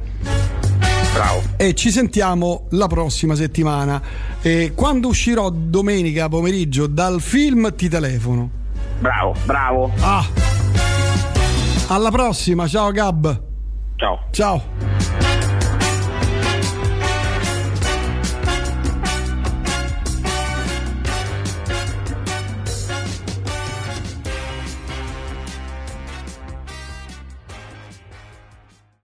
[1.13, 1.41] Bravo.
[1.57, 4.01] E ci sentiamo la prossima settimana.
[4.41, 8.49] E quando uscirò domenica pomeriggio dal film ti telefono.
[8.99, 9.91] Bravo, bravo.
[9.99, 10.25] Ah.
[11.87, 13.41] Alla prossima, ciao Gab.
[13.97, 14.19] Ciao.
[14.31, 15.20] Ciao.